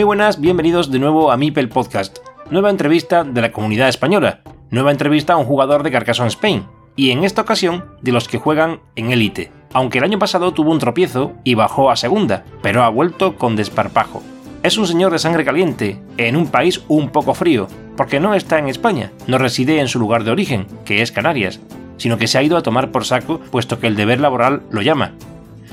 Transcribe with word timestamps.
Muy 0.00 0.06
buenas, 0.06 0.40
bienvenidos 0.40 0.90
de 0.90 0.98
nuevo 0.98 1.30
a 1.30 1.36
Mipel 1.36 1.68
Podcast. 1.68 2.20
Nueva 2.50 2.70
entrevista 2.70 3.22
de 3.22 3.42
la 3.42 3.52
comunidad 3.52 3.90
española. 3.90 4.40
Nueva 4.70 4.92
entrevista 4.92 5.34
a 5.34 5.36
un 5.36 5.44
jugador 5.44 5.82
de 5.82 5.90
Carcassonne 5.90 6.30
Spain. 6.30 6.64
Y 6.96 7.10
en 7.10 7.22
esta 7.22 7.42
ocasión 7.42 7.84
de 8.00 8.10
los 8.10 8.26
que 8.26 8.38
juegan 8.38 8.80
en 8.96 9.12
élite. 9.12 9.52
Aunque 9.74 9.98
el 9.98 10.04
año 10.04 10.18
pasado 10.18 10.54
tuvo 10.54 10.70
un 10.70 10.78
tropiezo 10.78 11.34
y 11.44 11.54
bajó 11.54 11.90
a 11.90 11.96
segunda, 11.96 12.46
pero 12.62 12.82
ha 12.82 12.88
vuelto 12.88 13.36
con 13.36 13.56
desparpajo. 13.56 14.22
Es 14.62 14.78
un 14.78 14.86
señor 14.86 15.12
de 15.12 15.18
sangre 15.18 15.44
caliente, 15.44 16.00
en 16.16 16.34
un 16.34 16.46
país 16.46 16.80
un 16.88 17.10
poco 17.10 17.34
frío, 17.34 17.68
porque 17.94 18.20
no 18.20 18.32
está 18.32 18.58
en 18.58 18.70
España, 18.70 19.12
no 19.26 19.36
reside 19.36 19.80
en 19.80 19.88
su 19.88 19.98
lugar 19.98 20.24
de 20.24 20.30
origen, 20.30 20.66
que 20.86 21.02
es 21.02 21.12
Canarias, 21.12 21.60
sino 21.98 22.16
que 22.16 22.26
se 22.26 22.38
ha 22.38 22.42
ido 22.42 22.56
a 22.56 22.62
tomar 22.62 22.90
por 22.90 23.04
saco 23.04 23.38
puesto 23.38 23.78
que 23.78 23.86
el 23.86 23.96
deber 23.96 24.18
laboral 24.18 24.62
lo 24.70 24.80
llama. 24.80 25.12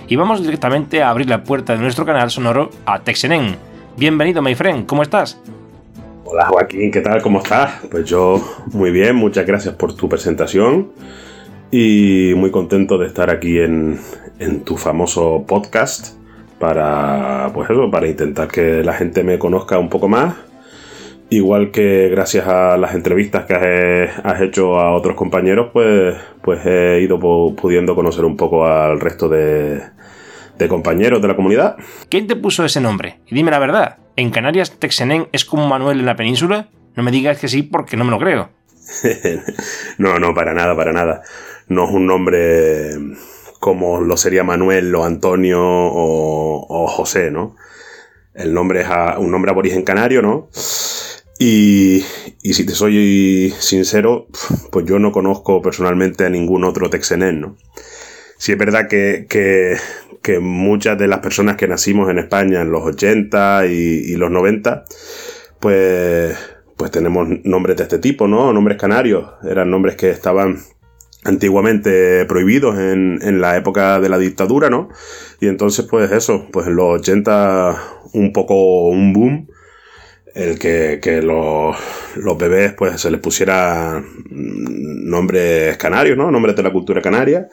Y 0.09 0.17
vamos 0.17 0.43
directamente 0.43 1.01
a 1.01 1.11
abrir 1.11 1.29
la 1.29 1.45
puerta 1.45 1.77
de 1.77 1.79
nuestro 1.79 2.05
canal 2.05 2.29
sonoro 2.29 2.71
a 2.85 2.99
Texenen, 2.99 3.55
Bienvenido, 3.97 4.43
my 4.43 4.53
friend, 4.53 4.85
¿cómo 4.85 5.01
estás? 5.01 5.41
Hola 6.23 6.45
Joaquín, 6.45 6.91
¿qué 6.91 7.01
tal? 7.01 7.19
¿Cómo 7.23 7.39
estás? 7.39 7.81
Pues 7.89 8.05
yo 8.05 8.39
muy 8.71 8.91
bien, 8.91 9.15
muchas 9.15 9.47
gracias 9.47 9.73
por 9.73 9.95
tu 9.95 10.07
presentación 10.07 10.91
y 11.71 12.33
muy 12.35 12.51
contento 12.51 12.99
de 12.99 13.07
estar 13.07 13.31
aquí 13.31 13.57
en, 13.57 13.97
tu 14.65 14.77
famoso 14.77 15.45
podcast 15.47 16.15
para, 16.59 17.49
pues 17.55 17.71
eso, 17.71 17.89
para 17.89 18.05
intentar 18.05 18.49
que 18.49 18.83
la 18.83 18.93
gente 18.93 19.23
me 19.23 19.39
conozca 19.39 19.79
un 19.79 19.89
poco 19.89 20.07
más. 20.07 20.35
Igual 21.31 21.71
que 21.71 22.09
gracias 22.09 22.47
a 22.47 22.77
las 22.77 22.93
entrevistas 22.93 23.45
que 23.45 24.09
has, 24.23 24.41
hecho 24.41 24.79
a 24.79 24.93
otros 24.93 25.15
compañeros, 25.15 25.71
pues, 25.73 26.15
pues 26.43 26.63
he 26.67 27.01
ido 27.01 27.17
pudiendo 27.55 27.95
conocer 27.95 28.25
un 28.25 28.37
poco 28.37 28.67
al 28.67 28.99
resto 28.99 29.27
de, 29.27 29.81
de 30.57 30.67
compañeros 30.67 31.21
de 31.21 31.27
la 31.27 31.35
comunidad. 31.35 31.77
¿Quién 32.09 32.27
te 32.27 32.35
puso 32.35 32.65
ese 32.65 32.81
nombre? 32.81 33.19
Y 33.27 33.35
dime 33.35 33.51
la 33.51 33.59
verdad, 33.59 33.97
¿en 34.15 34.31
Canarias 34.31 34.71
Texenen 34.71 35.27
es 35.31 35.45
como 35.45 35.67
Manuel 35.67 35.99
en 35.99 36.05
la 36.05 36.15
península? 36.15 36.69
No 36.95 37.03
me 37.03 37.11
digas 37.11 37.39
que 37.39 37.47
sí 37.47 37.63
porque 37.63 37.97
no 37.97 38.05
me 38.05 38.11
lo 38.11 38.19
creo. 38.19 38.49
no, 39.97 40.19
no, 40.19 40.33
para 40.33 40.53
nada, 40.53 40.75
para 40.75 40.93
nada. 40.93 41.21
No 41.67 41.85
es 41.85 41.91
un 41.91 42.05
nombre 42.05 42.91
como 43.59 44.01
lo 44.01 44.17
sería 44.17 44.43
Manuel 44.43 44.93
o 44.95 45.03
Antonio 45.03 45.59
o, 45.61 46.87
José, 46.87 47.31
¿no? 47.31 47.55
El 48.33 48.53
nombre 48.53 48.81
es 48.81 48.87
un 49.17 49.31
nombre 49.31 49.51
aborigen 49.51 49.83
canario, 49.83 50.21
¿no? 50.21 50.49
Y, 51.39 52.03
y, 52.41 52.53
si 52.53 52.65
te 52.65 52.73
soy 52.73 53.53
sincero, 53.59 54.27
pues 54.71 54.85
yo 54.85 54.97
no 54.97 55.11
conozco 55.11 55.61
personalmente 55.61 56.25
a 56.25 56.29
ningún 56.29 56.63
otro 56.63 56.89
texenén, 56.89 57.41
¿no? 57.41 57.57
Sí 58.37 58.51
es 58.51 58.57
verdad 58.57 58.87
que, 58.87 59.25
que 59.27 60.39
muchas 60.39 60.97
de 60.97 61.07
las 61.07 61.19
personas 61.19 61.55
que 61.55 61.69
nacimos 61.69 62.09
en 62.09 62.19
España 62.19 62.61
en 62.61 62.69
los 62.69 62.83
80 62.83 63.65
y, 63.67 64.13
los 64.15 64.29
90, 64.29 64.83
pues, 65.59 66.37
pues 66.75 66.91
tenemos 66.91 67.27
nombres 67.45 67.77
de 67.77 67.83
este 67.83 67.99
tipo, 67.99 68.27
¿no? 68.27 68.51
Nombres 68.51 68.77
canarios. 68.77 69.29
Eran 69.49 69.71
nombres 69.71 69.95
que 69.95 70.09
estaban 70.09 70.57
antiguamente 71.23 72.25
prohibidos 72.25 72.77
en, 72.77 73.19
en, 73.21 73.39
la 73.39 73.55
época 73.57 73.99
de 73.99 74.09
la 74.09 74.17
dictadura, 74.17 74.69
¿no? 74.69 74.89
Y 75.39 75.47
entonces, 75.47 75.85
pues 75.85 76.11
eso, 76.11 76.47
pues 76.51 76.67
en 76.67 76.75
los 76.75 76.99
80 76.99 77.81
un 78.13 78.33
poco 78.33 78.89
un 78.89 79.13
boom, 79.13 79.47
el 80.35 80.59
que, 80.59 80.99
que 81.01 81.21
los, 81.21 81.75
los, 82.17 82.37
bebés 82.37 82.73
pues 82.73 83.01
se 83.01 83.09
les 83.09 83.19
pusiera 83.19 84.03
nombres 84.29 85.77
canarios, 85.77 86.17
¿no? 86.17 86.29
Nombres 86.31 86.55
de 86.55 86.63
la 86.63 86.71
cultura 86.71 87.01
canaria. 87.01 87.47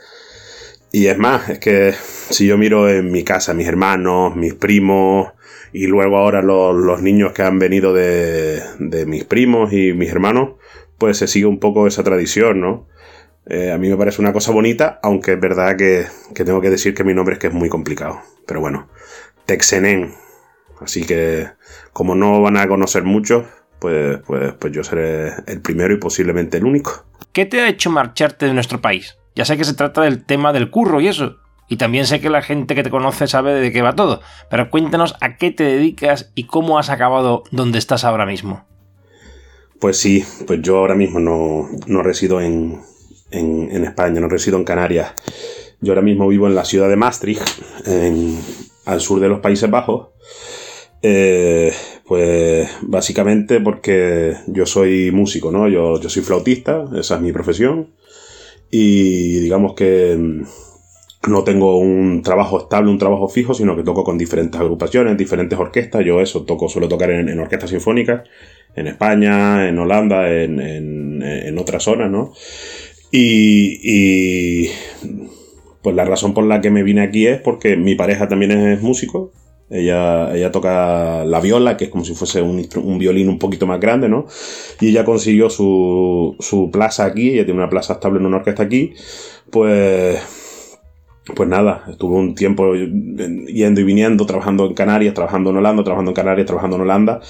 Y 0.95 1.09
es 1.09 1.19
más, 1.19 1.49
es 1.49 1.59
que 1.59 1.93
si 2.31 2.47
yo 2.47 2.57
miro 2.57 2.89
en 2.89 3.11
mi 3.11 3.25
casa, 3.25 3.53
mis 3.53 3.67
hermanos, 3.67 4.37
mis 4.37 4.55
primos, 4.55 5.33
y 5.73 5.89
luego 5.89 6.19
ahora 6.19 6.41
los, 6.41 7.03
niños 7.03 7.33
que 7.33 7.43
han 7.43 7.59
venido 7.59 7.93
de, 7.93 8.63
mis 9.05 9.25
primos 9.25 9.73
y 9.73 9.93
mis 9.93 10.09
hermanos, 10.09 10.51
pues 10.97 11.17
se 11.17 11.27
sigue 11.27 11.47
un 11.47 11.59
poco 11.59 11.89
esa 11.89 12.05
tradición, 12.05 12.61
¿no? 12.61 12.87
Eh, 13.47 13.73
a 13.73 13.77
mí 13.77 13.89
me 13.89 13.97
parece 13.97 14.23
una 14.23 14.33
cosa 14.33 14.53
bonita, 14.53 15.01
aunque 15.03 15.33
es 15.33 15.41
verdad 15.41 15.77
que, 15.77 16.07
tengo 16.33 16.61
que 16.61 16.71
decir 16.71 16.95
que 16.95 17.03
mi 17.03 17.13
nombre 17.13 17.33
es 17.33 17.41
que 17.41 17.49
es 17.49 17.53
muy 17.53 17.69
complicado. 17.69 18.21
Pero 18.47 18.61
bueno, 18.61 18.89
Texenen. 19.47 20.15
Así 20.81 21.05
que, 21.05 21.49
como 21.93 22.15
no 22.15 22.41
van 22.41 22.57
a 22.57 22.69
conocer 22.69 23.03
muchos, 23.03 23.47
pues, 23.81 24.21
pues, 24.25 24.53
pues 24.61 24.73
yo 24.73 24.85
seré 24.85 25.33
el 25.49 25.61
primero 25.61 25.93
y 25.93 25.97
posiblemente 25.97 26.59
el 26.59 26.65
único. 26.65 27.05
¿Qué 27.33 27.47
te 27.47 27.63
ha 27.63 27.69
hecho 27.69 27.91
marcharte 27.91 28.47
de 28.47 28.55
nuestro 28.55 28.81
país? 28.81 29.19
Ya 29.35 29.45
sé 29.45 29.57
que 29.57 29.65
se 29.65 29.75
trata 29.75 30.03
del 30.03 30.25
tema 30.25 30.53
del 30.53 30.71
curro 30.71 31.01
y 31.01 31.09
eso. 31.09 31.37
Y 31.69 31.77
también 31.77 32.07
sé 32.07 32.21
que 32.21 32.31
la 32.31 32.43
gente 32.43 32.75
que 32.75 32.83
te 32.83 32.91
conoce 32.91 33.27
sabe 33.27 33.55
de 33.55 33.73
qué 33.73 33.83
va 33.83 33.97
todo. 33.97 34.21
Pero 34.51 34.71
cuéntanos 34.71 35.17
a 35.21 35.37
qué 35.37 35.51
te 35.51 35.65
dedicas 35.65 36.31
y 36.35 36.45
cómo 36.45 36.79
has 36.79 36.91
acabado 36.91 37.43
donde 37.51 37.79
estás 37.79 38.05
ahora 38.05 38.27
mismo. 38.27 38.65
Pues 39.81 39.99
sí, 39.99 40.25
pues 40.47 40.61
yo 40.63 40.79
ahora 40.79 40.95
mismo 40.95 41.21
no, 41.21 41.69
no 41.87 42.03
resido 42.03 42.41
en, 42.41 42.81
en, 43.31 43.85
España, 43.85 44.21
no 44.21 44.29
resido 44.29 44.57
en 44.57 44.65
Canarias. 44.65 45.13
Yo 45.81 45.93
ahora 45.93 46.03
mismo 46.03 46.29
vivo 46.29 46.47
en 46.47 46.55
la 46.55 46.65
ciudad 46.65 46.89
de 46.89 46.97
Maastricht, 46.97 47.43
al 48.87 49.01
sur 49.01 49.21
de 49.21 49.29
los 49.29 49.41
Países 49.41 49.71
Bajos. 49.71 50.09
Eh, 51.03 51.73
pues 52.07 52.71
básicamente 52.83 53.61
porque 53.61 54.37
yo 54.47 54.65
soy 54.65 55.11
músico, 55.11 55.51
¿no? 55.51 55.69
Yo, 55.69 56.01
yo 56.01 56.09
soy 56.09 56.23
flautista, 56.23 56.85
esa 56.97 57.17
es 57.17 57.21
mi 57.21 57.33
profesión 57.33 57.91
y 58.77 59.39
digamos 59.39 59.75
que 59.75 60.17
mm, 60.19 61.31
no 61.31 61.45
tengo 61.45 61.79
un 61.79 62.23
trabajo 62.23 62.59
estable, 62.59 62.91
un 62.91 62.99
trabajo 62.99 63.29
fijo, 63.29 63.55
sino 63.55 63.77
que 63.77 63.85
toco 63.85 64.03
con 64.03 64.19
diferentes 64.19 64.61
agrupaciones, 64.61 65.17
diferentes 65.17 65.57
orquestas. 65.57 66.05
Yo 66.05 66.21
eso, 66.21 66.43
toco, 66.43 66.69
suelo 66.69 66.89
tocar 66.89 67.13
en, 67.13 67.39
orquestas 67.39 67.71
sinfónicas, 67.71 68.29
en 68.75 68.89
España, 68.89 69.69
en 69.69 69.79
Holanda, 69.79 70.29
en, 70.29 71.57
otras 71.57 71.85
zonas, 71.85 72.11
¿no? 72.11 72.33
Y, 73.13 74.71
pues 75.81 75.95
la 75.95 76.05
razón 76.05 76.35
por 76.35 76.45
la 76.45 76.61
que 76.61 76.71
me 76.71 76.83
vine 76.83 77.03
aquí 77.03 77.29
es 77.29 77.41
porque 77.41 77.77
mi 77.77 77.95
pareja 77.95 78.27
también 78.27 78.51
es 78.51 78.83
músico, 78.83 79.31
ella, 79.71 80.35
ella 80.35 80.53
toca 80.53 81.25
la 81.25 81.41
viola, 81.41 81.77
que 81.77 81.85
es 81.85 81.91
como 81.91 82.05
si 82.05 82.15
fuese 82.15 82.43
un, 82.43 82.99
violín 82.99 83.29
un 83.29 83.39
poquito 83.39 83.67
más 83.67 83.81
grande, 83.81 84.09
¿no? 84.09 84.27
Y 84.81 84.89
ella 84.89 85.05
consiguió 85.05 85.51
su, 85.51 86.37
su 86.41 86.71
plaza 86.71 87.05
aquí, 87.05 87.31
ella 87.31 87.45
tiene 87.45 87.61
una 87.61 87.71
plaza 87.71 87.95
estable 87.95 88.21
en 88.21 88.27
una 88.27 88.39
orquesta 88.39 88.63
aquí, 88.63 88.95
pues 89.51 90.21
pues 91.35 91.49
nada, 91.49 91.85
estuve 91.89 92.17
un 92.17 92.35
tiempo 92.35 92.75
yendo 92.75 93.81
y 93.81 93.85
viniendo, 93.85 94.27
trabajando 94.27 94.67
en 94.67 94.75
Canarias, 94.75 95.15
trabajando 95.15 95.51
en 95.51 95.57
Holanda, 95.57 95.83
trabajando 95.83 96.11
en 96.11 96.15
Canarias, 96.15 96.47
trabajando 96.47 96.77
en 96.77 96.83
Holanda. 96.83 97.21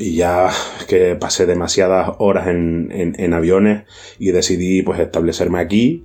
Y 0.00 0.16
ya 0.16 0.50
que 0.88 1.14
pasé 1.14 1.46
demasiadas 1.46 2.10
horas 2.18 2.48
en, 2.48 2.90
en, 2.92 3.34
aviones 3.34 3.84
y 4.18 4.32
decidí 4.32 4.82
pues 4.82 4.98
establecerme 4.98 5.60
aquí. 5.60 6.04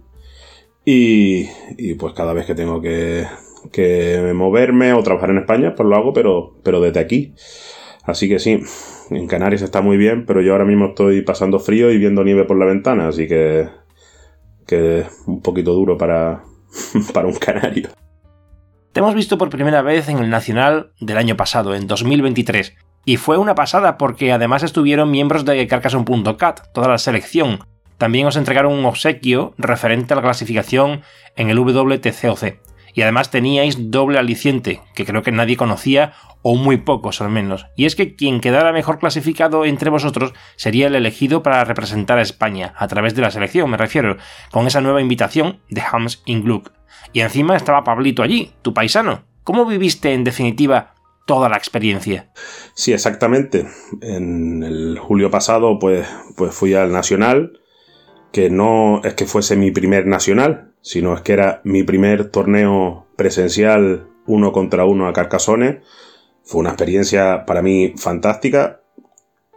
Y, 0.85 1.47
y, 1.77 1.95
pues 1.95 2.13
cada 2.13 2.33
vez 2.33 2.45
que 2.45 2.55
tengo 2.55 2.81
que 2.81 3.25
que 3.71 4.31
moverme 4.33 4.93
o 4.93 5.03
trabajar 5.03 5.31
en 5.31 5.39
España, 5.39 5.73
pues 5.75 5.87
lo 5.87 5.95
hago, 5.95 6.13
pero, 6.13 6.55
pero 6.63 6.79
desde 6.81 6.99
aquí. 6.99 7.33
Así 8.03 8.27
que 8.27 8.39
sí, 8.39 8.59
en 9.11 9.27
Canarias 9.27 9.61
está 9.61 9.81
muy 9.81 9.97
bien, 9.97 10.25
pero 10.25 10.41
yo 10.41 10.53
ahora 10.53 10.65
mismo 10.65 10.87
estoy 10.87 11.21
pasando 11.21 11.59
frío 11.59 11.91
y 11.91 11.97
viendo 11.97 12.23
nieve 12.23 12.45
por 12.45 12.57
la 12.57 12.65
ventana, 12.65 13.07
así 13.07 13.27
que, 13.27 13.69
que 14.65 14.99
es 14.99 15.23
un 15.27 15.41
poquito 15.41 15.73
duro 15.73 15.97
para, 15.97 16.43
para 17.13 17.27
un 17.27 17.35
canario. 17.35 17.89
Te 18.91 19.01
hemos 19.01 19.13
visto 19.13 19.37
por 19.37 19.49
primera 19.49 19.83
vez 19.83 20.09
en 20.09 20.17
el 20.17 20.29
Nacional 20.29 20.91
del 20.99 21.17
año 21.17 21.37
pasado, 21.37 21.75
en 21.75 21.85
2023. 21.85 22.75
Y 23.05 23.17
fue 23.17 23.37
una 23.37 23.55
pasada 23.55 23.97
porque 23.97 24.31
además 24.31 24.63
estuvieron 24.63 25.11
miembros 25.11 25.45
de 25.45 25.67
Carcassonne.cat, 25.67 26.71
toda 26.73 26.87
la 26.87 26.97
selección. 26.97 27.59
También 27.97 28.25
os 28.27 28.35
entregaron 28.35 28.73
un 28.73 28.85
obsequio 28.85 29.53
referente 29.57 30.13
a 30.13 30.15
la 30.15 30.23
clasificación 30.23 31.01
en 31.35 31.49
el 31.49 31.59
WTCOC. 31.59 32.68
Y 32.99 33.01
además 33.01 33.31
teníais 33.31 33.91
doble 33.91 34.19
aliciente, 34.19 34.81
que 34.93 35.05
creo 35.05 35.23
que 35.23 35.31
nadie 35.31 35.55
conocía, 35.55 36.11
o 36.41 36.57
muy 36.57 36.75
pocos 36.75 37.21
al 37.21 37.29
menos. 37.29 37.65
Y 37.77 37.85
es 37.85 37.95
que 37.95 38.17
quien 38.17 38.41
quedara 38.41 38.73
mejor 38.73 38.99
clasificado 38.99 39.63
entre 39.63 39.89
vosotros 39.89 40.33
sería 40.57 40.87
el 40.87 40.95
elegido 40.95 41.41
para 41.41 41.63
representar 41.63 42.17
a 42.17 42.21
España, 42.23 42.73
a 42.75 42.89
través 42.89 43.15
de 43.15 43.21
la 43.21 43.31
selección, 43.31 43.69
me 43.69 43.77
refiero, 43.77 44.17
con 44.51 44.67
esa 44.67 44.81
nueva 44.81 44.99
invitación 44.99 45.61
de 45.69 45.81
Hams 45.81 46.23
Ingluck. 46.25 46.73
Y 47.13 47.21
encima 47.21 47.55
estaba 47.55 47.85
Pablito 47.85 48.21
allí, 48.21 48.51
tu 48.63 48.73
paisano. 48.73 49.23
¿Cómo 49.45 49.65
viviste 49.65 50.11
en 50.13 50.25
definitiva 50.25 50.93
toda 51.25 51.47
la 51.47 51.55
experiencia? 51.55 52.33
Sí, 52.73 52.91
exactamente. 52.91 53.65
En 54.01 54.61
el 54.61 54.99
julio 54.99 55.31
pasado, 55.31 55.79
pues, 55.79 56.05
pues 56.35 56.53
fui 56.53 56.73
al 56.73 56.91
Nacional, 56.91 57.61
que 58.31 58.49
no 58.49 59.01
es 59.03 59.13
que 59.13 59.25
fuese 59.25 59.55
mi 59.55 59.71
primer 59.71 60.05
Nacional, 60.05 60.73
sino 60.81 61.13
es 61.13 61.21
que 61.21 61.33
era 61.33 61.61
mi 61.63 61.83
primer 61.83 62.29
torneo 62.29 63.07
presencial 63.15 64.07
uno 64.25 64.51
contra 64.51 64.85
uno 64.85 65.07
a 65.07 65.13
Carcasones. 65.13 65.77
Fue 66.43 66.61
una 66.61 66.69
experiencia 66.69 67.45
para 67.45 67.61
mí 67.61 67.93
fantástica. 67.97 68.81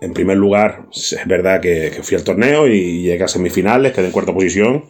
En 0.01 0.15
primer 0.15 0.37
lugar, 0.37 0.87
es 0.91 1.17
verdad 1.27 1.61
que, 1.61 2.01
fui 2.03 2.17
al 2.17 2.25
torneo 2.25 2.67
y 2.67 3.03
llegué 3.03 3.23
a 3.23 3.29
semifinales, 3.29 3.93
quedé 3.93 4.07
en 4.07 4.13
cuarta 4.13 4.35
posición, 4.35 4.87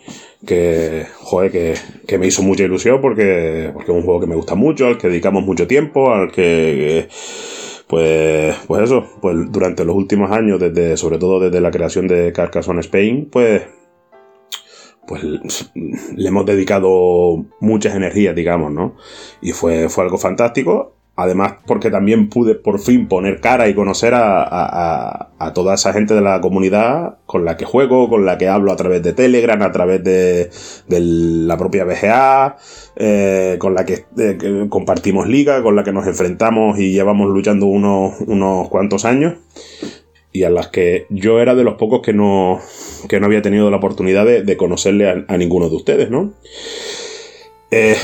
que, 0.47 1.07
joder, 1.19 1.77
que, 2.07 2.19
me 2.19 2.27
hizo 2.27 2.43
mucha 2.43 2.63
ilusión 2.63 3.03
porque, 3.03 3.71
porque 3.75 3.93
es 3.93 3.99
un 3.99 4.05
juego 4.05 4.21
que 4.21 4.27
me 4.27 4.37
gusta 4.37 4.55
mucho, 4.55 4.87
al 4.87 4.97
que 4.97 5.09
dedicamos 5.09 5.45
mucho 5.45 5.67
tiempo, 5.67 6.15
al 6.15 6.33
que, 6.33 7.09
pues, 7.93 8.57
pues 8.67 8.85
eso, 8.85 9.05
pues 9.21 9.53
durante 9.53 9.85
los 9.85 9.95
últimos 9.95 10.31
años, 10.31 10.59
desde, 10.59 10.97
sobre 10.97 11.19
todo 11.19 11.39
desde 11.39 11.61
la 11.61 11.71
creación 11.71 12.09
de 12.09 12.33
Carcassonne 12.33 12.81
Spain, 12.81 13.29
pues 13.31 13.65
pues 15.07 15.23
le 16.17 16.27
hemos 16.27 16.47
dedicado 16.47 17.45
muchas 17.61 17.95
energías, 17.95 18.35
digamos, 18.35 18.73
¿no? 18.73 18.97
Y 19.43 19.53
fue, 19.53 19.91
fue 19.91 20.05
algo 20.05 20.17
fantástico. 20.17 20.97
Además, 21.15 21.57
porque 21.67 21.91
también 21.91 22.31
pude 22.31 22.55
por 22.55 22.81
fin 22.81 23.07
poner 23.07 23.41
cara 23.41 23.69
y 23.69 23.75
conocer 23.75 24.15
a, 24.17 25.29
toda 25.55 25.75
esa 25.75 25.93
gente 25.93 26.15
de 26.15 26.23
la 26.23 26.41
comunidad 26.41 27.19
con 27.27 27.45
la 27.45 27.59
que 27.59 27.67
juego, 27.67 28.09
con 28.09 28.25
la 28.25 28.39
que 28.39 28.49
hablo 28.49 28.73
a 28.73 28.77
través 28.77 29.03
de 29.03 29.13
Telegram, 29.13 29.61
a 29.61 29.73
través 29.73 30.03
de, 30.03 30.49
la 30.89 31.59
propia 31.59 31.85
BGA, 31.85 32.57
eh, 32.97 33.57
con 33.59 33.75
la 33.75 33.85
que, 33.85 34.07
eh, 34.17 34.67
compartimos 34.71 35.29
liga, 35.29 35.63
con 35.63 35.77
la 35.77 35.85
que 35.85 35.93
nos 35.93 36.07
enfrentamos 36.07 36.79
y 36.79 36.93
llevamos 36.93 37.29
luchando 37.29 37.67
unos, 37.67 38.69
cuantos 38.71 39.05
años 39.05 39.35
y 40.33 40.45
a 40.45 40.51
las 40.51 40.69
que 40.69 41.07
yo 41.11 41.41
era 41.41 41.55
de 41.55 41.63
los 41.63 41.75
pocos 41.75 42.01
que 42.01 42.15
no, 42.15 42.59
que 43.11 43.21
no 43.21 43.27
había 43.27 43.43
tenido 43.43 43.71
la 43.71 43.77
oportunidad 43.77 44.25
de, 44.25 44.57
conocerle 44.57 45.27
a, 45.29 45.37
ninguno 45.37 45.69
de 45.69 45.77
ustedes, 45.77 46.11
¿no? 46.11 46.33
Eh, 47.71 47.97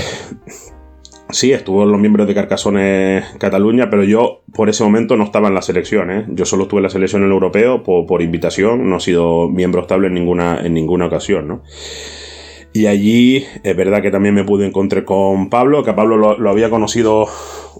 sí, 1.31 1.53
estuvo 1.53 1.85
en 1.85 1.93
los 1.93 2.01
miembros 2.01 2.27
de 2.27 2.35
Carcasones 2.35 3.25
Cataluña, 3.39 3.91
pero 3.91 4.05
yo 4.05 4.43
por 4.55 4.69
ese 4.69 4.85
momento 4.85 5.17
no 5.17 5.25
estaba 5.25 5.49
en 5.49 5.55
la 5.55 5.63
selección, 5.63 6.11
¿eh? 6.11 6.25
Yo 6.29 6.45
solo 6.45 6.65
estuve 6.65 6.79
en 6.79 6.85
la 6.85 6.91
selección 6.91 7.23
en 7.23 7.29
el 7.29 7.33
europeo 7.33 7.83
por, 7.83 8.23
invitación, 8.23 8.89
no 8.89 8.97
he 8.97 9.01
sido 9.01 9.49
miembro 9.49 9.83
estable 9.83 10.09
en 10.09 10.15
ninguna, 10.15 10.61
en 10.65 10.75
ninguna 10.75 11.07
ocasión, 11.07 11.49
¿no? 11.49 11.63
Y 12.73 12.87
allí 12.87 13.45
es 13.63 13.77
verdad 13.77 14.03
que 14.03 14.11
también 14.11 14.35
me 14.35 14.45
pude 14.45 14.67
encontrar 14.67 15.05
con 15.05 15.49
Pablo, 15.49 15.83
que 15.83 15.91
a 15.91 15.97
Pablo 15.97 16.37
lo, 16.37 16.51
había 16.51 16.71
conocido 16.71 17.27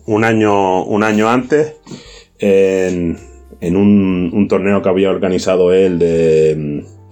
un 0.07 0.25
año, 0.25 0.83
un 0.85 1.03
año 1.03 1.29
antes 1.29 1.77
en, 2.39 3.19
en 3.61 3.77
un, 3.77 4.49
torneo 4.49 4.83
que 4.83 4.89
había 4.89 5.11
organizado 5.11 5.73
él 5.73 5.99
de 5.99 6.55
mm, 6.57 7.09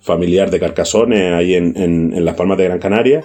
familiar 0.00 0.50
de 0.50 0.60
Carcasones 0.60 1.32
ahí 1.32 1.54
en, 1.54 2.24
Las 2.24 2.36
Palmas 2.36 2.58
de 2.58 2.64
Gran 2.64 2.78
Canaria 2.78 3.24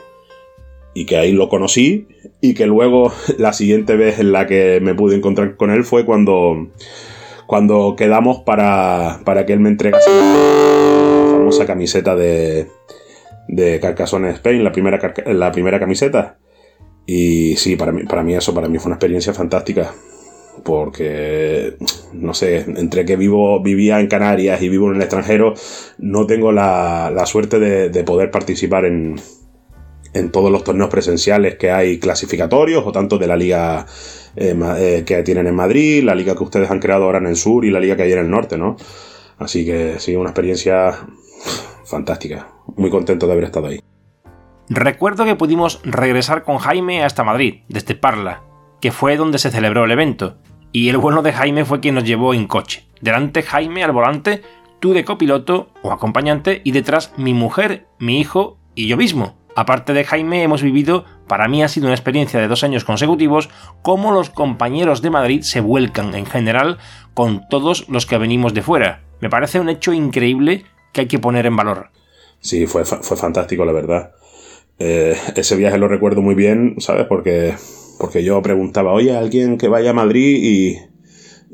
y 0.94 1.06
que 1.06 1.18
ahí 1.18 1.32
lo 1.32 1.50
conocí 1.50 2.08
y 2.42 2.54
que 2.54 2.66
luego 2.66 3.12
la 3.38 3.54
siguiente 3.54 3.96
vez 3.96 4.20
en 4.20 4.32
la 4.32 4.48
que 4.48 4.80
me 4.82 4.94
pude 4.96 5.16
encontrar 5.16 5.56
con 5.56 5.72
él 5.72 5.84
fue 5.84 6.06
cuando, 6.06 6.70
cuando 7.48 7.96
quedamos 7.98 8.40
para, 8.40 9.22
para 9.26 9.46
que 9.46 9.54
él 9.54 9.60
me 9.60 9.70
entregase 9.70 10.10
la 10.10 11.32
famosa 11.32 11.66
camiseta 11.66 12.16
de, 12.16 12.68
de 13.48 13.80
Carcassonne 13.80 14.32
Spain, 14.32 14.64
la 14.64 14.72
primera, 14.72 15.14
la 15.28 15.52
primera 15.52 15.80
camiseta. 15.80 16.38
Y 17.06 17.56
sí, 17.58 17.76
para 17.76 17.92
mí, 17.92 18.04
para 18.04 18.24
mí 18.24 18.36
eso, 18.36 18.54
para 18.54 18.70
mí 18.70 18.78
fue 18.78 18.90
una 18.90 18.96
experiencia 18.96 19.34
fantástica 19.34 19.94
porque 20.64 21.76
no 22.14 22.34
sé, 22.34 22.58
entre 22.58 23.06
que 23.06 23.16
vivo, 23.16 23.62
vivía 23.62 24.00
en 24.00 24.08
Canarias 24.08 24.62
y 24.62 24.70
vivo 24.70 24.90
en 24.90 24.98
el 24.98 25.02
extranjero, 25.02 25.54
no 25.98 26.26
tengo 26.26 26.52
la, 26.52 27.24
suerte 27.26 27.60
de, 27.60 28.04
poder 28.04 28.32
participar 28.32 28.86
en, 28.86 29.16
en 30.14 30.32
todos 30.32 30.52
los 30.52 30.64
torneos 30.64 30.90
presenciales 30.90 31.56
que 31.56 31.72
hay 31.72 32.00
clasificatorios, 32.00 32.86
o 32.86 32.92
tanto 32.92 33.18
de 33.18 33.28
la 33.28 33.38
liga 33.38 33.86
eh, 34.36 34.56
eh, 34.78 35.04
que 35.06 35.24
tienen 35.24 35.48
en 35.48 35.56
Madrid, 35.56 36.04
la 36.04 36.16
liga 36.16 36.36
que 36.36 36.44
ustedes 36.44 36.70
han 36.70 36.80
creado 36.80 37.06
ahora 37.06 37.20
en 37.20 37.28
el 37.28 37.36
sur 37.36 37.66
y 37.66 37.72
la 37.72 37.80
liga 37.80 37.96
que 37.96 38.04
hay 38.04 38.14
en 38.14 38.20
el 38.20 38.30
norte, 38.30 38.58
¿no? 38.58 38.76
Así 39.38 39.66
que 39.66 40.00
sí, 40.00 40.16
una 40.16 40.30
experiencia 40.30 40.98
fantástica. 41.86 42.48
Muy 42.76 42.90
contento 42.90 43.26
de 43.26 43.34
haber 43.34 43.46
estado 43.46 43.68
ahí. 43.68 43.82
Recuerdo 44.70 45.26
que 45.26 45.36
pudimos 45.36 45.82
regresar 45.84 46.44
con 46.44 46.58
Jaime 46.58 47.04
hasta 47.04 47.24
Madrid, 47.24 47.64
desde 47.68 47.96
Parla, 47.96 48.44
que 48.80 48.92
fue 48.92 49.18
donde 49.18 49.40
se 49.40 49.52
celebró 49.52 49.84
el 49.84 49.92
evento, 49.92 50.38
y 50.72 50.90
el 50.90 50.98
bueno 50.98 51.22
de 51.22 51.34
Jaime 51.34 51.66
fue 51.66 51.82
quien 51.82 51.96
nos 51.96 52.06
llevó 52.06 52.34
en 52.34 52.48
coche. 52.48 52.88
Delante 53.02 53.44
Jaime 53.44 53.84
al 53.84 53.92
volante, 53.92 54.42
tú 54.80 54.94
de 54.94 55.04
copiloto 55.04 55.70
o 55.82 55.92
acompañante 55.92 56.62
y 56.64 56.72
detrás 56.72 57.14
mi 57.18 57.34
mujer, 57.34 57.88
mi 58.00 58.20
hijo 58.20 58.58
y 58.76 58.88
yo 58.88 58.96
mismo. 58.96 59.36
Aparte 59.56 59.94
de 59.94 60.04
Jaime 60.04 60.44
hemos 60.44 60.62
vivido, 60.62 61.06
para 61.28 61.48
mí 61.48 61.64
ha 61.64 61.68
sido 61.68 61.88
una 61.88 61.96
experiencia 61.96 62.40
de 62.40 62.48
dos 62.48 62.64
años 62.64 62.86
consecutivos, 62.86 63.50
cómo 63.82 64.12
los 64.12 64.30
compañeros 64.30 65.02
de 65.02 65.10
Madrid 65.10 65.42
se 65.42 65.60
vuelcan 65.60 66.14
en 66.16 66.26
general 66.26 66.78
con 67.14 67.48
todos 67.50 67.90
los 67.90 68.06
que 68.06 68.18
venimos 68.18 68.54
de 68.54 68.62
fuera. 68.62 69.04
Me 69.20 69.30
parece 69.30 69.60
un 69.60 69.70
hecho 69.70 69.94
increíble 69.94 70.66
que 70.94 71.02
hay 71.02 71.08
que 71.08 71.20
poner 71.20 71.46
en 71.46 71.56
valor. 71.56 71.90
Sí, 72.40 72.66
fue, 72.66 72.86
fue 72.86 73.18
fantástico, 73.18 73.66
la 73.66 73.72
verdad. 73.72 74.12
Eh, 74.80 75.16
ese 75.36 75.56
viaje 75.56 75.78
lo 75.78 75.88
recuerdo 75.88 76.22
muy 76.22 76.34
bien, 76.34 76.76
¿sabes? 76.80 77.06
Porque 77.08 77.56
porque 78.02 78.24
yo 78.24 78.42
preguntaba, 78.42 78.94
oye, 78.94 79.16
alguien 79.16 79.60
que 79.60 79.68
vaya 79.68 79.92
a 79.92 79.94
Madrid 79.94 80.40
y, 80.42 80.78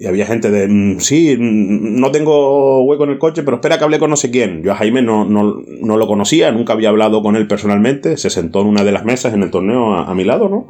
había 0.06 0.26
gente 0.26 0.52
de, 0.52 0.68
mm, 0.68 1.00
sí, 1.00 1.36
mm, 1.38 2.00
no 2.00 2.12
tengo 2.12 2.84
hueco 2.84 3.06
en 3.06 3.12
el 3.12 3.20
coche, 3.20 3.44
pero 3.44 3.58
espera 3.58 3.78
que 3.78 3.84
hable 3.84 4.00
con 4.00 4.10
no 4.10 4.16
sé 4.16 4.30
quién. 4.30 4.62
Yo 4.64 4.72
a 4.72 4.76
Jaime 4.76 5.02
no, 5.02 5.26
no, 5.26 5.98
lo 5.98 6.08
conocía, 6.08 6.52
nunca 6.52 6.74
había 6.74 6.90
hablado 6.90 7.22
con 7.22 7.36
él 7.36 7.48
personalmente, 7.48 8.18
se 8.18 8.30
sentó 8.30 8.62
en 8.62 8.68
una 8.68 8.84
de 8.84 8.92
las 8.92 9.06
mesas 9.06 9.34
en 9.34 9.44
el 9.44 9.52
torneo 9.52 9.96
a, 9.96 10.14
mi 10.14 10.24
lado, 10.24 10.50
¿no? 10.50 10.68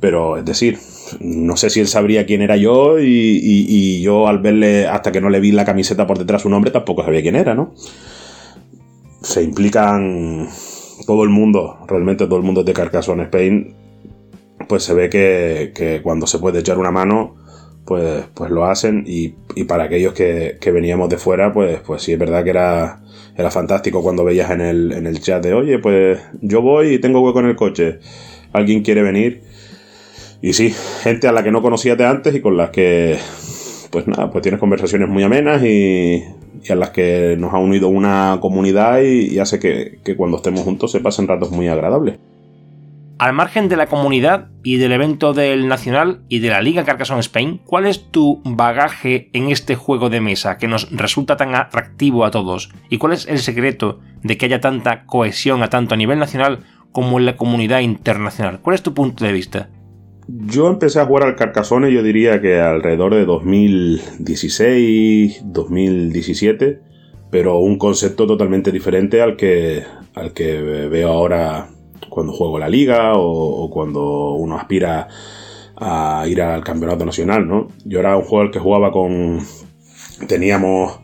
Pero 0.00 0.36
es 0.36 0.44
decir, 0.44 0.78
no 1.20 1.56
sé 1.56 1.70
si 1.70 1.80
él 1.80 1.88
sabría 1.88 2.26
quién 2.26 2.42
era 2.42 2.56
yo 2.56 2.98
y, 3.00 3.40
y, 3.42 4.02
yo 4.02 4.26
al 4.28 4.40
verle, 4.40 4.86
hasta 4.86 5.12
que 5.12 5.20
no 5.20 5.30
le 5.30 5.40
vi 5.40 5.52
la 5.52 5.64
camiseta 5.64 6.06
por 6.06 6.18
detrás 6.18 6.42
su 6.42 6.48
nombre, 6.48 6.70
tampoco 6.70 7.04
sabía 7.04 7.22
quién 7.22 7.36
era, 7.36 7.54
¿no? 7.54 7.74
Se 9.22 9.42
implican 9.42 10.48
todo 11.06 11.22
el 11.22 11.30
mundo, 11.30 11.78
realmente 11.88 12.26
todo 12.26 12.36
el 12.36 12.44
mundo 12.44 12.64
de 12.64 12.72
Carcassonne 12.72 13.24
Spain 13.24 13.74
pues 14.68 14.84
se 14.84 14.94
ve 14.94 15.10
que, 15.10 16.00
cuando 16.02 16.26
se 16.26 16.38
puede 16.38 16.60
echar 16.60 16.78
una 16.78 16.90
mano, 16.90 17.36
pues, 17.84 18.24
pues 18.34 18.50
lo 18.50 18.64
hacen. 18.64 19.04
Y, 19.06 19.34
para 19.64 19.84
aquellos 19.84 20.14
que, 20.14 20.58
veníamos 20.72 21.08
de 21.08 21.18
fuera, 21.18 21.52
pues, 21.52 21.80
pues 21.80 22.02
sí 22.02 22.12
es 22.12 22.18
verdad 22.18 22.44
que 22.44 22.50
era, 22.50 23.02
era 23.36 23.50
fantástico 23.50 24.02
cuando 24.02 24.24
veías 24.24 24.50
en 24.50 24.60
el, 24.60 24.92
en 24.92 25.06
el 25.06 25.20
chat 25.20 25.42
de, 25.42 25.54
oye, 25.54 25.78
pues 25.78 26.20
yo 26.40 26.62
voy 26.62 26.94
y 26.94 26.98
tengo 26.98 27.20
hueco 27.20 27.40
en 27.40 27.46
el 27.46 27.56
coche. 27.56 28.00
¿Alguien 28.52 28.82
quiere 28.82 29.02
venir? 29.02 29.42
Y 30.42 30.54
sí, 30.54 30.74
gente 31.02 31.28
a 31.28 31.32
la 31.32 31.44
que 31.44 31.52
no 31.52 31.62
conocías 31.62 31.96
de 31.96 32.04
antes 32.04 32.34
y 32.34 32.40
con 32.40 32.56
las 32.56 32.70
que, 32.70 33.16
pues 33.90 34.06
nada, 34.08 34.30
pues 34.30 34.42
tienes 34.42 34.58
conversaciones 34.58 35.08
muy 35.08 35.22
amenas 35.22 35.62
y, 35.62 36.24
y 36.64 36.72
a 36.72 36.74
las 36.74 36.90
que 36.90 37.36
nos 37.38 37.52
ha 37.54 37.58
unido 37.58 37.88
una 37.88 38.38
comunidad 38.40 39.02
y, 39.02 39.38
hace 39.38 39.58
que, 39.58 39.98
que, 40.04 40.16
cuando 40.16 40.38
estemos 40.38 40.62
juntos 40.62 40.90
se 40.90 41.00
pasen 41.00 41.28
ratos 41.28 41.50
muy 41.50 41.68
agradables. 41.68 42.18
Al 43.22 43.34
margen 43.34 43.68
de 43.68 43.76
la 43.76 43.86
comunidad 43.86 44.48
y 44.64 44.78
del 44.78 44.90
evento 44.90 45.32
del 45.32 45.68
Nacional 45.68 46.22
y 46.28 46.40
de 46.40 46.48
la 46.48 46.60
Liga 46.60 46.82
Carcassonne 46.82 47.20
Spain, 47.20 47.60
¿cuál 47.64 47.86
es 47.86 48.10
tu 48.10 48.42
bagaje 48.44 49.30
en 49.32 49.52
este 49.52 49.76
juego 49.76 50.10
de 50.10 50.20
mesa 50.20 50.58
que 50.58 50.66
nos 50.66 50.90
resulta 50.90 51.36
tan 51.36 51.54
atractivo 51.54 52.24
a 52.24 52.32
todos? 52.32 52.72
¿Y 52.90 52.98
cuál 52.98 53.12
es 53.12 53.28
el 53.28 53.38
secreto 53.38 54.00
de 54.24 54.36
que 54.36 54.46
haya 54.46 54.60
tanta 54.60 55.06
cohesión 55.06 55.62
a 55.62 55.70
tanto 55.70 55.94
a 55.94 55.98
nivel 55.98 56.18
nacional 56.18 56.64
como 56.90 57.20
en 57.20 57.26
la 57.26 57.36
comunidad 57.36 57.78
internacional? 57.78 58.58
¿Cuál 58.60 58.74
es 58.74 58.82
tu 58.82 58.92
punto 58.92 59.24
de 59.24 59.32
vista? 59.32 59.70
Yo 60.26 60.68
empecé 60.68 60.98
a 60.98 61.06
jugar 61.06 61.28
al 61.28 61.36
Carcassonne, 61.36 61.92
yo 61.92 62.02
diría 62.02 62.40
que 62.40 62.60
alrededor 62.60 63.14
de 63.14 63.24
2016, 63.24 65.42
2017, 65.44 66.80
pero 67.30 67.58
un 67.58 67.78
concepto 67.78 68.26
totalmente 68.26 68.72
diferente 68.72 69.22
al 69.22 69.36
que, 69.36 69.84
al 70.16 70.32
que 70.32 70.60
veo 70.88 71.08
ahora 71.08 71.68
cuando 72.12 72.32
juego 72.32 72.58
la 72.58 72.68
liga 72.68 73.12
o, 73.14 73.70
cuando 73.70 74.32
uno 74.32 74.58
aspira 74.58 75.08
a 75.76 76.24
ir 76.28 76.42
al 76.42 76.62
campeonato 76.62 77.06
nacional, 77.06 77.48
¿no? 77.48 77.68
Yo 77.84 78.00
era 78.00 78.16
un 78.16 78.40
al 78.40 78.50
que 78.50 78.58
jugaba 78.58 78.92
con... 78.92 79.40
Teníamos 80.28 81.00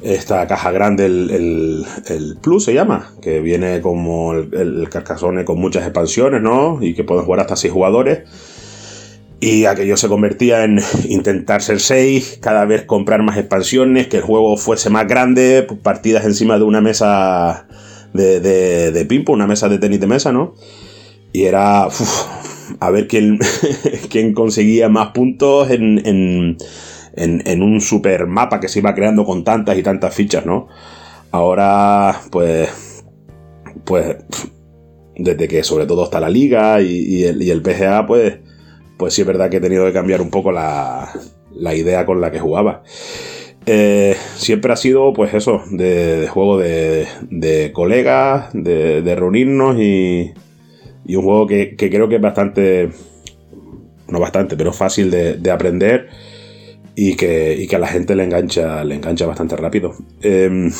esta 0.00 0.46
caja 0.46 0.70
grande, 0.70 1.06
el, 1.06 2.38
Plus 2.40 2.64
se 2.64 2.74
llama, 2.74 3.10
que 3.20 3.40
viene 3.40 3.80
como 3.80 4.34
el, 4.34 4.54
el, 4.54 4.88
Carcassonne 4.88 5.44
con 5.44 5.58
muchas 5.58 5.82
expansiones, 5.82 6.40
¿no? 6.40 6.78
Y 6.80 6.94
que 6.94 7.04
pueden 7.04 7.24
jugar 7.24 7.40
hasta 7.40 7.56
6 7.56 7.72
jugadores. 7.72 8.20
Y 9.40 9.64
aquello 9.64 9.96
se 9.96 10.08
convertía 10.08 10.64
en 10.64 10.80
intentar 11.08 11.62
ser 11.62 11.80
6, 11.80 12.38
cada 12.40 12.64
vez 12.64 12.84
comprar 12.84 13.22
más 13.22 13.36
expansiones, 13.36 14.06
que 14.06 14.18
el 14.18 14.22
juego 14.22 14.56
fuese 14.56 14.88
más 14.88 15.08
grande, 15.08 15.66
partidas 15.82 16.24
encima 16.24 16.58
de 16.58 16.64
una 16.64 16.80
mesa 16.80 17.66
de, 18.14 18.40
de, 18.40 18.92
de 18.92 19.04
ping 19.04 19.24
una 19.28 19.46
mesa 19.46 19.68
de 19.68 19.78
tenis 19.78 20.00
de 20.00 20.06
mesa, 20.06 20.32
¿no? 20.32 20.54
Y 21.32 21.44
era 21.44 21.88
a 22.80 22.90
ver 22.90 23.06
quién, 23.08 23.38
quién 24.08 24.32
conseguía 24.32 24.88
más 24.88 25.08
puntos 25.08 25.70
en, 25.70 26.00
en, 26.06 26.56
en, 27.16 27.62
un 27.62 27.80
super 27.80 28.26
mapa 28.26 28.60
que 28.60 28.68
se 28.68 28.78
iba 28.78 28.94
creando 28.94 29.24
con 29.24 29.44
tantas 29.44 29.76
y 29.76 29.82
tantas 29.82 30.14
fichas, 30.14 30.46
¿no? 30.46 30.68
Ahora, 31.32 32.20
pues, 32.30 32.68
pues, 33.84 34.16
desde 35.16 35.48
que 35.48 35.64
sobre 35.64 35.86
todo 35.86 36.04
está 36.04 36.20
la 36.20 36.28
liga 36.28 36.80
y, 36.80 37.24
el, 37.24 37.42
y 37.42 37.50
el 37.50 37.62
PGA, 37.62 38.06
pues, 38.06 38.38
pues 38.96 39.14
sí 39.14 39.22
es 39.22 39.26
verdad 39.26 39.50
que 39.50 39.56
he 39.56 39.60
tenido 39.60 39.84
que 39.84 39.92
cambiar 39.92 40.22
un 40.22 40.30
poco 40.30 40.52
la, 40.52 41.12
la 41.52 41.74
idea 41.74 42.06
con 42.06 42.20
la 42.20 42.30
que 42.30 42.38
jugaba. 42.38 42.84
Eh, 43.66 44.16
siempre 44.36 44.72
ha 44.72 44.76
sido, 44.76 45.12
pues 45.14 45.32
eso, 45.32 45.62
de, 45.70 46.28
juego 46.28 46.58
de, 46.58 47.70
colegas, 47.72 48.50
de, 48.52 49.14
reunirnos 49.16 49.78
y, 49.80 50.32
y 51.06 51.16
un 51.16 51.24
juego 51.24 51.46
que, 51.46 51.76
creo 51.76 52.08
que 52.08 52.16
es 52.16 52.20
bastante, 52.20 52.90
no 54.08 54.20
bastante, 54.20 54.56
pero 54.56 54.72
fácil 54.72 55.10
de, 55.10 55.50
aprender 55.50 56.08
y 56.94 57.16
que, 57.16 57.66
que, 57.68 57.76
a 57.76 57.78
la 57.78 57.88
gente 57.88 58.14
le 58.14 58.24
engancha, 58.24 58.84
le 58.84 58.96
engancha 58.96 59.26
bastante 59.26 59.56
rápido. 59.56 59.94
Em, 60.20 60.70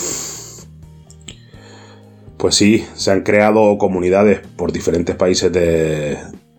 pues 2.36 2.54
sí, 2.54 2.84
se 2.94 3.10
han 3.10 3.22
creado 3.22 3.78
comunidades 3.78 4.40
por 4.56 4.72
diferentes 4.72 5.16
países 5.16 5.50
de, 5.50 6.18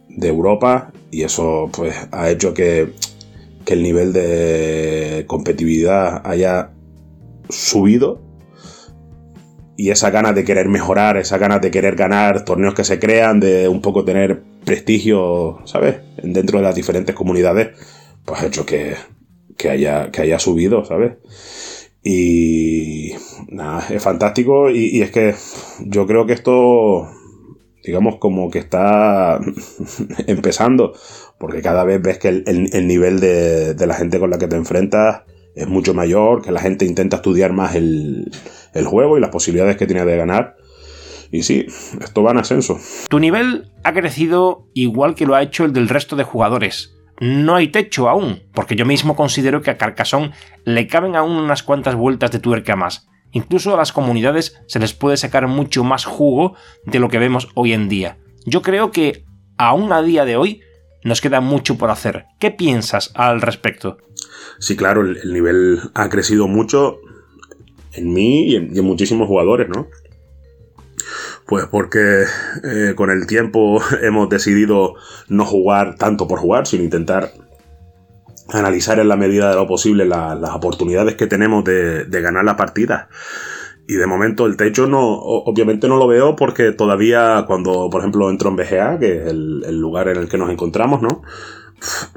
de 0.10 0.28
Europa 0.28 0.92
y 1.12 1.22
eso 1.22 1.70
pues 1.72 1.96
ha 2.12 2.32
hecho 2.32 2.54
que, 2.56 2.90
que 3.66 3.74
el 3.74 3.84
nivel 3.84 4.14
de 4.14 5.26
competitividad 5.28 6.22
haya 6.26 6.72
subido 7.50 8.22
y 9.78 9.90
esa 9.90 10.10
ganas 10.10 10.36
de 10.36 10.46
querer 10.46 10.70
mejorar, 10.70 11.18
esa 11.18 11.38
ganas 11.38 11.62
de 11.62 11.72
querer 11.72 11.96
ganar 11.96 12.46
torneos 12.46 12.74
que 12.74 12.84
se 12.84 13.00
crean, 13.00 13.40
de 13.40 13.68
un 13.68 13.82
poco 13.82 14.06
tener 14.06 14.42
prestigio, 14.64 15.60
¿sabes? 15.66 15.98
Dentro 16.24 16.60
de 16.60 16.64
las 16.64 16.76
diferentes 16.76 17.14
comunidades, 17.14 17.78
pues 18.24 18.42
ha 18.42 18.48
hecho 18.48 18.66
que, 18.66 18.96
haya, 19.70 20.12
que 20.12 20.22
haya 20.22 20.40
subido, 20.40 20.86
¿sabes? 20.86 21.14
Y 22.04 23.12
nada, 23.50 23.86
es 23.90 24.02
fantástico 24.02 24.70
y, 24.70 25.02
es 25.02 25.12
que 25.12 25.36
yo 25.86 26.08
creo 26.08 26.26
que 26.26 26.34
esto, 26.34 27.10
digamos, 27.86 28.18
como 28.18 28.50
que 28.50 28.60
está 28.60 29.40
empezando, 30.28 30.94
porque 31.38 31.62
cada 31.62 31.84
vez 31.84 32.02
ves 32.02 32.18
que 32.18 32.30
el, 32.30 32.88
nivel 32.88 33.20
de, 33.20 33.74
de 33.74 33.88
la 33.88 33.94
gente 33.94 34.20
con 34.20 34.30
la 34.30 34.38
que 34.38 34.48
te 34.48 34.56
enfrentas 34.56 35.24
es 35.56 35.68
mucho 35.68 35.94
mayor, 35.94 36.42
que 36.42 36.52
la 36.52 36.60
gente 36.60 36.86
intenta 36.86 37.18
estudiar 37.18 37.54
más 37.54 37.76
el, 37.76 38.32
el 38.74 38.86
juego 38.86 39.18
y 39.18 39.22
las 39.22 39.30
posibilidades 39.30 39.78
que 39.78 39.88
tiene 39.88 40.06
de 40.06 40.18
ganar. 40.18 40.58
Y 41.32 41.44
sí, 41.44 41.66
esto 42.02 42.24
va 42.24 42.32
en 42.32 42.38
ascenso. 42.38 42.78
Tu 43.10 43.20
nivel 43.20 43.72
ha 43.84 43.94
crecido 43.94 44.68
igual 44.74 45.16
que 45.16 45.26
lo 45.26 45.36
ha 45.36 45.42
hecho 45.42 45.66
el 45.66 45.74
del 45.74 45.90
resto 45.90 46.16
de 46.16 46.24
jugadores. 46.24 46.96
No 47.20 47.56
hay 47.56 47.70
techo 47.70 48.10
aún, 48.10 48.44
porque 48.54 48.76
yo 48.76 48.86
mismo 48.86 49.16
considero 49.16 49.62
que 49.62 49.72
a 49.72 49.78
Carcassonne 49.78 50.32
le 50.66 50.88
caben 50.88 51.16
aún 51.16 51.38
unas 51.38 51.64
cuantas 51.64 51.96
vueltas 51.96 52.32
de 52.32 52.40
tuerca 52.40 52.76
más. 52.76 53.08
Incluso 53.36 53.74
a 53.74 53.78
las 53.78 53.92
comunidades 53.92 54.56
se 54.66 54.80
les 54.80 54.94
puede 54.94 55.18
sacar 55.18 55.46
mucho 55.50 55.84
más 55.84 56.06
jugo 56.06 56.56
de 56.86 57.00
lo 57.00 57.10
que 57.10 57.20
vemos 57.20 57.50
hoy 57.54 57.74
en 57.74 57.90
día. 57.90 58.18
Yo 58.46 58.62
creo 58.62 58.92
que 58.92 59.26
aún 59.58 59.92
a 59.92 60.02
día 60.02 60.24
de 60.24 60.38
hoy 60.38 60.62
nos 61.04 61.20
queda 61.20 61.42
mucho 61.42 61.78
por 61.78 61.90
hacer. 61.90 62.28
¿Qué 62.40 62.52
piensas 62.52 63.12
al 63.14 63.42
respecto? 63.42 63.98
Sí, 64.60 64.78
claro, 64.78 65.02
el, 65.02 65.34
nivel 65.34 65.82
ha 65.96 66.08
crecido 66.08 66.48
mucho 66.48 67.00
en 67.92 68.14
mí 68.14 68.52
y 68.52 68.56
en, 68.56 68.86
muchísimos 68.86 69.28
jugadores, 69.28 69.68
¿no? 69.68 69.90
Pues 71.46 71.66
porque 71.70 72.24
eh, 72.64 72.94
con 72.96 73.10
el 73.10 73.28
tiempo 73.28 73.82
hemos 74.02 74.30
decidido 74.30 74.94
no 75.28 75.46
jugar 75.46 75.98
tanto 75.98 76.26
por 76.30 76.40
jugar, 76.40 76.68
sino 76.68 76.86
intentar 76.86 77.34
analizar 78.50 79.00
en 79.00 79.08
la 79.08 79.16
medida 79.16 79.50
de 79.50 79.56
lo 79.56 79.68
posible 79.68 80.06
las 80.06 80.54
oportunidades 80.54 81.16
que 81.16 81.28
tenemos 81.28 81.64
de, 81.64 82.06
ganar 82.10 82.46
la 82.46 82.58
partida. 82.58 83.10
Y 83.88 83.96
de 83.96 84.08
momento 84.08 84.48
el 84.48 84.58
techo 84.58 84.88
no, 84.88 85.04
obviamente 85.04 85.88
no 85.88 85.98
lo 85.98 86.08
veo 86.08 86.36
porque 86.36 86.72
todavía 86.72 87.46
cuando, 87.48 87.90
por 87.92 88.02
ejemplo, 88.02 88.30
entro 88.30 88.50
en 88.50 88.56
BGA, 88.56 89.00
que 89.00 89.18
es 89.18 89.28
el, 89.28 89.64
el 89.66 89.80
lugar 89.80 90.08
en 90.08 90.18
el 90.18 90.28
que 90.28 90.40
nos 90.40 90.50
encontramos, 90.50 91.02
¿no? 91.02 91.22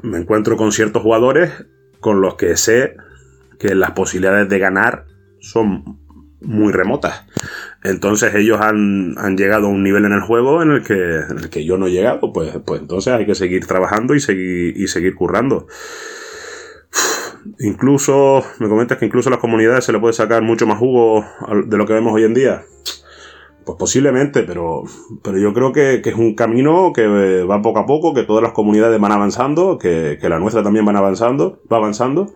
Me 0.01 0.17
encuentro 0.17 0.57
con 0.57 0.71
ciertos 0.71 1.03
jugadores 1.03 1.51
con 1.99 2.21
los 2.21 2.35
que 2.35 2.57
sé 2.57 2.95
que 3.59 3.75
las 3.75 3.91
posibilidades 3.91 4.49
de 4.49 4.57
ganar 4.57 5.05
son 5.39 5.99
muy 6.41 6.71
remotas. 6.71 7.25
Entonces 7.83 8.33
ellos 8.35 8.59
han, 8.61 9.15
llegado 9.37 9.67
a 9.67 9.69
un 9.69 9.83
nivel 9.83 10.05
en 10.05 10.13
el 10.13 10.21
juego 10.21 10.61
en 10.61 10.71
el 10.71 10.83
que, 10.83 10.93
en 10.93 11.39
el 11.39 11.49
que 11.49 11.65
yo 11.65 11.77
no 11.77 11.87
he 11.87 11.91
llegado. 11.91 12.31
Pues, 12.33 12.57
pues 12.65 12.81
entonces 12.81 13.13
hay 13.13 13.25
que 13.25 13.35
seguir 13.35 13.65
trabajando 13.65 14.15
y 14.15 14.19
seguir, 14.19 14.77
y 14.77 14.87
seguir 14.87 15.15
currando. 15.15 15.67
Incluso, 17.59 18.43
me 18.59 18.69
comentas 18.69 18.97
que 18.97 19.05
incluso 19.05 19.29
a 19.29 19.31
las 19.31 19.39
comunidades 19.39 19.85
se 19.85 19.91
le 19.91 19.99
puede 19.99 20.13
sacar 20.13 20.41
mucho 20.43 20.67
más 20.67 20.77
jugo 20.77 21.25
de 21.65 21.77
lo 21.77 21.85
que 21.85 21.93
vemos 21.93 22.13
hoy 22.13 22.23
en 22.23 22.33
día. 22.33 22.63
Pues 23.65 23.77
posiblemente, 23.77 24.43
pero, 24.43 24.83
pero 25.23 25.37
yo 25.37 25.53
creo 25.53 25.71
que, 25.71 26.01
es 26.03 26.15
un 26.15 26.35
camino 26.35 26.91
que 26.93 27.07
va 27.43 27.61
poco 27.61 27.79
a 27.79 27.85
poco, 27.85 28.13
que 28.13 28.23
todas 28.23 28.43
las 28.43 28.53
comunidades 28.53 28.99
van 28.99 29.11
avanzando, 29.11 29.77
que, 29.77 30.17
que 30.19 30.29
la 30.29 30.39
nuestra 30.39 30.63
también 30.63 30.85
van 30.85 30.95
avanzando, 30.95 31.61
va 31.71 31.77
avanzando, 31.77 32.33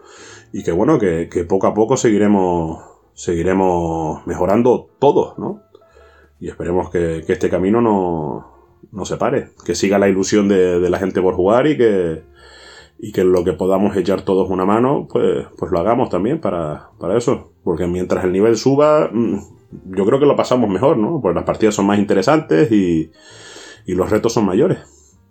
y 0.51 0.63
que 0.63 0.71
bueno, 0.71 0.99
que, 0.99 1.29
que 1.29 1.43
poco 1.43 1.67
a 1.67 1.73
poco 1.73 1.97
seguiremos 1.97 2.93
seguiremos 3.13 4.25
mejorando 4.25 4.89
todos, 4.99 5.37
¿no? 5.37 5.61
Y 6.39 6.49
esperemos 6.49 6.89
que, 6.89 7.23
este 7.27 7.49
camino 7.49 7.81
no, 7.81 8.79
no, 8.91 9.05
se 9.05 9.17
pare, 9.17 9.51
que 9.65 9.75
siga 9.75 9.99
la 9.99 10.09
ilusión 10.09 10.47
de, 10.49 10.89
la 10.89 10.99
gente 10.99 11.21
por 11.21 11.35
jugar 11.35 11.67
y 11.67 11.77
que, 11.77 12.23
y 13.03 13.11
que 13.11 13.25
lo 13.25 13.43
que 13.43 13.51
podamos 13.51 13.97
echar 13.97 14.21
todos 14.21 14.49
una 14.49 14.63
mano, 14.63 15.09
pues, 15.11 15.45
pues 15.57 15.69
lo 15.73 15.79
hagamos 15.79 16.09
también 16.09 16.39
para, 16.39 16.91
para 16.97 17.17
eso. 17.17 17.51
Porque 17.61 17.85
mientras 17.85 18.23
el 18.23 18.31
nivel 18.31 18.55
suba, 18.55 19.09
mm, 19.11 19.39
yo 19.87 20.05
creo 20.05 20.21
que 20.21 20.25
lo 20.25 20.37
pasamos 20.37 20.69
mejor, 20.69 20.97
¿no? 20.97 21.19
Pues 21.21 21.35
las 21.35 21.43
partidas 21.43 21.75
son 21.75 21.85
más 21.85 21.99
interesantes 21.99 22.71
y, 22.71 23.11
y 23.85 23.95
los 23.95 24.09
retos 24.09 24.31
son 24.31 24.45
mayores. 24.45 24.79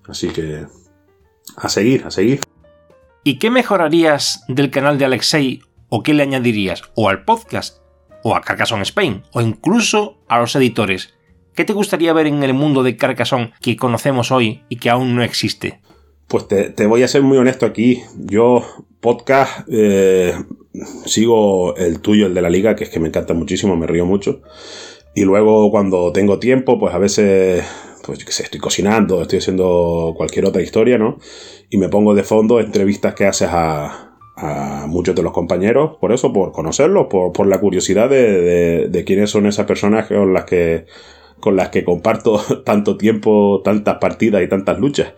Así 0.07 0.29
que 0.29 0.67
a 1.57 1.69
seguir, 1.71 2.05
a 2.05 2.11
seguir. 2.11 2.41
¿Y 3.25 3.39
qué 3.39 3.49
mejorarías 3.49 4.45
del 4.49 4.71
canal 4.71 4.99
de 4.99 5.07
Alexei 5.07 5.63
o 5.89 6.03
qué 6.03 6.13
le 6.13 6.25
añadirías 6.25 6.83
o 6.95 7.09
al 7.09 7.25
podcast, 7.25 7.79
o 8.23 8.37
a 8.37 8.43
Carcassonne 8.43 8.83
Spain, 8.83 9.23
o 9.33 9.41
incluso 9.41 10.19
a 10.29 10.39
los 10.39 10.55
editores. 10.57 11.15
¿Qué 11.55 11.65
te 11.65 11.73
gustaría 11.73 12.13
ver 12.13 12.27
en 12.27 12.43
el 12.43 12.53
mundo 12.53 12.83
de 12.83 12.99
Carcassonne 12.99 13.55
que 13.63 13.77
conocemos 13.77 14.31
hoy 14.31 14.63
y 14.69 14.77
que 14.77 14.91
aún 14.91 15.17
no 15.17 15.23
existe? 15.23 15.81
Pues 16.33 16.49
te, 16.49 16.87
voy 16.87 17.03
a 17.03 17.09
ser 17.09 17.21
muy 17.21 17.37
honesto 17.37 17.67
aquí. 17.67 18.05
Yo, 18.17 18.65
podcast, 19.01 19.69
eh, 19.71 20.33
sigo 21.05 21.77
el 21.77 22.01
tuyo, 22.01 22.25
el 22.25 22.33
de 22.33 22.41
la 22.41 22.49
liga, 22.49 22.75
que 22.75 22.85
es 22.85 22.91
que 22.91 22.99
me 22.99 23.09
encanta 23.09 23.35
muchísimo, 23.35 23.77
me 23.77 23.87
río 23.87 24.07
mucho. 24.07 24.41
Y 25.15 25.25
luego 25.25 25.71
cuando 25.71 26.11
tengo 26.11 26.39
tiempo, 26.39 26.81
pues 26.81 26.95
a 26.95 26.99
veces, 26.99 27.63
pues 28.03 28.19
yo 28.19 28.25
qué 28.25 28.33
sé, 28.33 28.45
estoy 28.45 28.61
cocinando, 28.61 29.21
estoy 29.21 29.41
haciendo 29.41 30.15
cualquier 30.17 30.47
otra 30.47 30.63
historia, 30.63 30.97
¿no? 30.97 31.19
Y 31.69 31.77
me 31.77 31.91
pongo 31.91 32.15
de 32.15 32.23
fondo 32.23 32.61
entrevistas 32.61 33.15
que 33.15 33.27
haces 33.27 33.51
a, 33.53 34.17
muchos 34.89 35.15
de 35.15 35.23
los 35.23 35.33
compañeros, 35.33 35.99
por 36.01 36.13
eso, 36.13 36.33
por 36.33 36.53
conocerlos, 36.53 37.09
por, 37.11 37.47
la 37.47 37.61
curiosidad 37.61 38.09
de, 38.09 39.03
quiénes 39.05 39.29
son 39.29 39.45
esas 39.45 39.67
personas 39.67 40.09
con 40.09 40.33
las 40.33 40.47
que 40.47 40.87
con 41.41 41.57
las 41.57 41.69
que 41.69 41.85
comparto 41.85 42.39
tanto 42.65 42.97
tiempo, 42.97 43.61
tantas 43.63 43.99
partidas 43.99 44.43
y 44.43 44.49
tantas 44.49 44.79
luchas. 44.79 45.13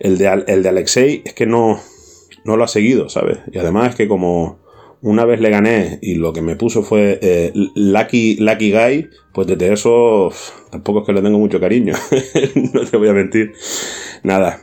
El 0.00 0.18
de, 0.18 0.44
el 0.46 0.62
de 0.62 0.68
Alexei 0.68 1.22
es 1.24 1.34
que 1.34 1.46
no, 1.46 1.80
no 2.44 2.56
lo 2.56 2.64
ha 2.64 2.68
seguido, 2.68 3.08
¿sabes? 3.08 3.38
Y 3.52 3.58
además 3.58 3.90
es 3.90 3.94
que 3.96 4.08
como 4.08 4.58
una 5.00 5.24
vez 5.24 5.40
le 5.40 5.50
gané 5.50 5.98
y 6.02 6.14
lo 6.14 6.32
que 6.32 6.42
me 6.42 6.56
puso 6.56 6.82
fue 6.82 7.18
eh, 7.22 7.52
Lucky, 7.54 8.36
Lucky 8.36 8.72
Guy, 8.72 9.08
pues 9.32 9.46
desde 9.46 9.72
eso 9.72 10.32
tampoco 10.70 11.00
es 11.00 11.06
que 11.06 11.12
le 11.12 11.22
tengo 11.22 11.38
mucho 11.38 11.60
cariño, 11.60 11.94
no 12.72 12.84
te 12.84 12.96
voy 12.96 13.08
a 13.08 13.12
mentir. 13.12 13.52
Nada, 14.22 14.60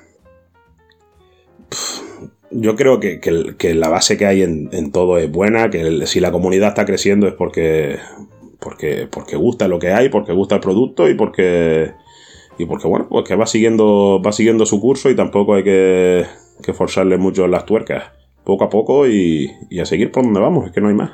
yo 2.51 2.75
creo 2.75 2.99
que, 2.99 3.73
la 3.75 3.89
base 3.89 4.17
que 4.17 4.25
hay 4.25 4.41
en, 4.41 4.91
todo 4.91 5.17
es 5.17 5.29
buena, 5.31 5.69
que 5.69 6.05
si 6.07 6.19
la 6.19 6.31
comunidad 6.31 6.69
está 6.69 6.85
creciendo 6.85 7.27
es 7.27 7.33
porque, 7.33 7.97
porque, 8.59 9.07
porque 9.09 9.35
gusta 9.35 9.67
lo 9.67 9.79
que 9.79 9.91
hay, 9.91 10.09
porque 10.09 10.31
gusta 10.33 10.55
el 10.55 10.61
producto 10.61 11.09
y 11.09 11.15
porque, 11.15 11.91
y 12.57 12.65
porque 12.65 12.87
bueno, 12.87 13.07
pues 13.09 13.25
que 13.27 13.35
va 13.35 13.45
siguiendo, 13.45 14.21
va 14.25 14.31
siguiendo 14.31 14.65
su 14.65 14.79
curso 14.79 15.09
y 15.09 15.15
tampoco 15.15 15.55
hay 15.55 15.63
que, 15.63 16.25
que 16.63 16.73
forzarle 16.73 17.17
mucho 17.17 17.47
las 17.47 17.65
tuercas. 17.65 18.03
Poco 18.43 18.63
a 18.65 18.69
poco 18.69 19.07
y, 19.07 19.51
y 19.69 19.79
a 19.79 19.85
seguir 19.85 20.11
por 20.11 20.23
donde 20.23 20.39
vamos, 20.39 20.67
es 20.67 20.71
que 20.71 20.81
no 20.81 20.89
hay 20.89 20.93
más. 20.93 21.11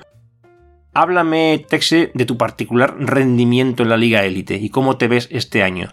Háblame, 0.94 1.66
Texe, 1.70 2.12
de 2.14 2.26
tu 2.26 2.38
particular 2.38 2.96
rendimiento 3.00 3.84
en 3.84 3.90
la 3.90 3.98
Liga 3.98 4.26
Élite 4.26 4.56
y 4.56 4.70
cómo 4.70 4.98
te 4.98 5.08
ves 5.08 5.30
este 5.32 5.64
año. 5.64 5.90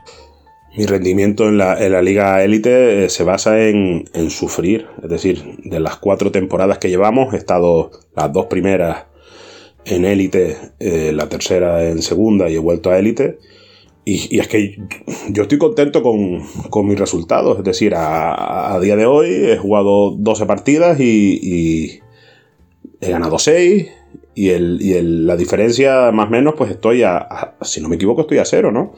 Mi 0.77 0.87
rendimiento 0.87 1.49
en 1.49 1.59
la, 1.59 1.83
en 1.83 1.93
la 1.93 2.03
Liga 2.03 2.43
Élite 2.43 3.05
eh, 3.05 3.09
se 3.09 3.25
basa 3.25 3.63
en, 3.63 4.05
en, 4.13 4.31
sufrir. 4.31 4.87
Es 5.03 5.09
decir, 5.09 5.57
de 5.65 5.81
las 5.81 5.97
cuatro 5.97 6.33
temporadas 6.33 6.79
que 6.79 6.91
llevamos, 6.91 7.33
he 7.33 7.37
estado 7.37 7.91
las 8.15 8.33
dos 8.33 8.47
primeras 8.47 9.05
en 9.85 10.05
Élite, 10.05 10.57
eh, 10.79 11.13
la 11.15 11.29
tercera 11.29 11.89
en 11.89 12.03
segunda 12.03 12.51
y 12.51 12.57
he 12.57 12.61
vuelto 12.61 12.91
a 12.91 12.99
Élite. 12.99 13.39
Y, 14.11 14.39
es 14.39 14.49
que 14.49 14.79
yo 15.29 15.43
estoy 15.43 15.59
contento 15.59 16.03
con, 16.03 16.43
con 16.71 16.87
mis 16.87 16.99
resultados. 16.99 17.59
Es 17.59 17.65
decir, 17.65 17.93
a, 17.95 18.79
día 18.81 18.97
de 18.97 19.05
hoy 19.05 19.29
he 19.29 19.59
jugado 19.59 20.13
12 20.13 20.47
partidas 20.47 20.99
y, 20.99 22.01
he 23.01 23.11
ganado 23.11 23.39
6. 23.39 23.87
Y, 24.35 24.49
el, 24.49 24.79
y 24.81 24.95
el, 24.95 25.27
la 25.27 25.37
diferencia, 25.37 26.11
más 26.13 26.29
o 26.29 26.31
menos, 26.31 26.55
pues 26.57 26.71
estoy 26.71 27.03
a, 27.03 27.19
a, 27.19 27.57
si 27.63 27.83
no 27.83 27.89
me 27.91 27.97
equivoco, 27.97 28.23
estoy 28.23 28.39
a 28.39 28.47
cero, 28.47 28.73
¿no? 28.73 28.95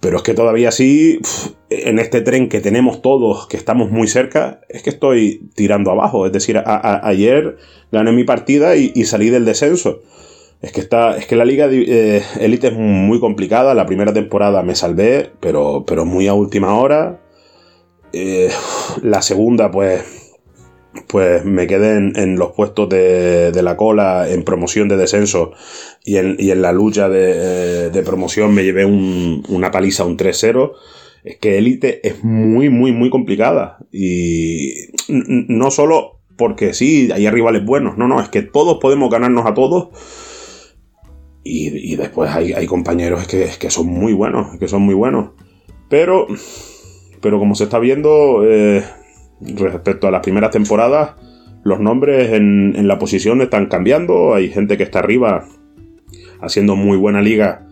Pero 0.00 0.18
es 0.18 0.22
que 0.22 0.34
todavía 0.34 0.72
sí, 0.72 1.20
en 1.70 1.98
este 1.98 2.20
tren 2.20 2.50
que 2.50 2.60
tenemos 2.60 3.00
todos, 3.00 3.46
que 3.46 3.56
estamos 3.56 3.90
muy 3.90 4.08
cerca, 4.08 4.60
es 4.68 4.82
que 4.82 4.90
estoy 4.90 5.48
tirando 5.54 5.90
abajo. 5.90 6.26
Es 6.26 6.32
decir, 6.32 6.60
ayer 6.66 7.56
gané 7.90 8.12
mi 8.12 8.24
partida 8.24 8.76
y, 8.76 9.04
salí 9.04 9.30
del 9.30 9.46
descenso. 9.46 10.02
Es 10.60 10.72
que, 10.72 10.80
está, 10.80 11.16
es 11.16 11.26
que 11.26 11.36
la 11.36 11.44
liga 11.44 11.68
eh, 11.70 12.22
élite 12.40 12.68
es 12.68 12.74
muy 12.74 13.20
complicada. 13.20 13.74
La 13.74 13.86
primera 13.86 14.12
temporada 14.12 14.62
me 14.62 14.74
salvé, 14.74 15.30
pero, 15.40 15.84
pero 15.86 16.04
muy 16.04 16.26
a 16.26 16.34
última 16.34 16.74
hora. 16.74 17.20
Eh, 18.12 18.50
la 19.02 19.22
segunda, 19.22 19.70
pues, 19.70 20.02
pues 21.06 21.44
me 21.44 21.68
quedé 21.68 21.96
en, 21.96 22.36
los 22.36 22.52
puestos 22.52 22.88
de, 22.88 23.52
de, 23.52 23.62
la 23.62 23.76
cola 23.76 24.28
en 24.28 24.42
promoción 24.42 24.88
de 24.88 24.96
descenso 24.96 25.52
y 26.04 26.16
en, 26.16 26.36
y 26.38 26.50
en 26.50 26.62
la 26.62 26.72
lucha 26.72 27.08
de, 27.08 27.90
de, 27.90 28.02
promoción 28.02 28.52
me 28.52 28.64
llevé 28.64 28.84
un, 28.84 29.44
una 29.48 29.70
paliza, 29.70 30.04
un 30.04 30.16
3-0. 30.16 30.72
Es 31.22 31.36
que 31.36 31.58
Elite 31.58 32.06
es 32.08 32.24
muy, 32.24 32.68
muy, 32.68 32.90
muy 32.90 33.10
complicada. 33.10 33.78
Y 33.92 34.72
no 35.08 35.70
solo 35.70 36.18
porque 36.36 36.72
sí, 36.72 37.10
hay 37.12 37.28
rivales 37.30 37.64
buenos, 37.64 37.98
no, 37.98 38.08
no, 38.08 38.20
es 38.20 38.28
que 38.28 38.42
todos 38.42 38.78
podemos 38.80 39.10
ganarnos 39.10 39.46
a 39.46 39.54
todos. 39.54 39.88
Y, 41.50 41.96
después 41.96 42.30
hay, 42.30 42.52
hay 42.52 42.66
compañeros 42.66 43.26
que, 43.26 43.48
que, 43.58 43.70
son 43.70 43.86
muy 43.86 44.12
buenos, 44.12 44.58
que 44.58 44.68
son 44.68 44.82
muy 44.82 44.94
buenos. 44.94 45.30
Pero, 45.88 46.26
pero 47.20 47.38
como 47.38 47.54
se 47.54 47.64
está 47.64 47.78
viendo, 47.78 48.42
eh, 48.44 48.84
respecto 49.40 50.08
a 50.08 50.10
las 50.10 50.20
primeras 50.20 50.50
temporadas, 50.50 51.14
los 51.64 51.80
nombres 51.80 52.32
en, 52.32 52.74
en, 52.76 52.86
la 52.86 52.98
posición 52.98 53.40
están 53.40 53.66
cambiando. 53.66 54.34
Hay 54.34 54.50
gente 54.50 54.76
que 54.76 54.82
está 54.82 54.98
arriba 54.98 55.46
haciendo 56.40 56.76
muy 56.76 56.96
buena 56.96 57.22
liga 57.22 57.66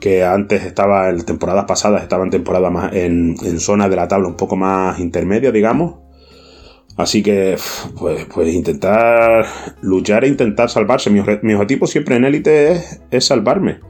que 0.00 0.24
antes 0.24 0.64
estaba 0.64 1.10
en 1.10 1.24
temporadas 1.24 1.64
pasadas 1.64 2.02
estaba 2.02 2.22
en 2.24 2.30
temporada 2.30 2.70
más 2.70 2.92
en, 2.94 3.34
en, 3.42 3.58
zona 3.58 3.88
de 3.88 3.96
la 3.96 4.06
tabla 4.06 4.28
un 4.28 4.36
poco 4.36 4.54
más 4.54 5.00
intermedia 5.00 5.50
digamos 5.50 5.96
así 6.98 7.22
que 7.22 7.56
pues, 7.98 8.54
intentar 8.54 9.46
luchar 9.80 10.24
e 10.24 10.28
intentar 10.28 10.68
salvarse. 10.68 11.08
Mi, 11.08 11.20
objetivo 11.20 11.86
siempre 11.86 12.16
en 12.16 12.26
élite 12.26 12.82
es, 13.10 13.24
salvarme. 13.24 13.80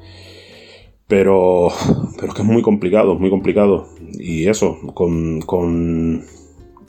Pero 1.09 1.69
pero 2.17 2.29
es 2.29 2.35
que 2.35 2.43
es 2.43 2.49
muy 2.49 2.63
complicado 2.63 3.17
muy 3.17 3.31
complicado. 3.31 3.89
Y 4.13 4.47
eso 4.47 4.79
con, 4.95 5.41
con 5.41 6.25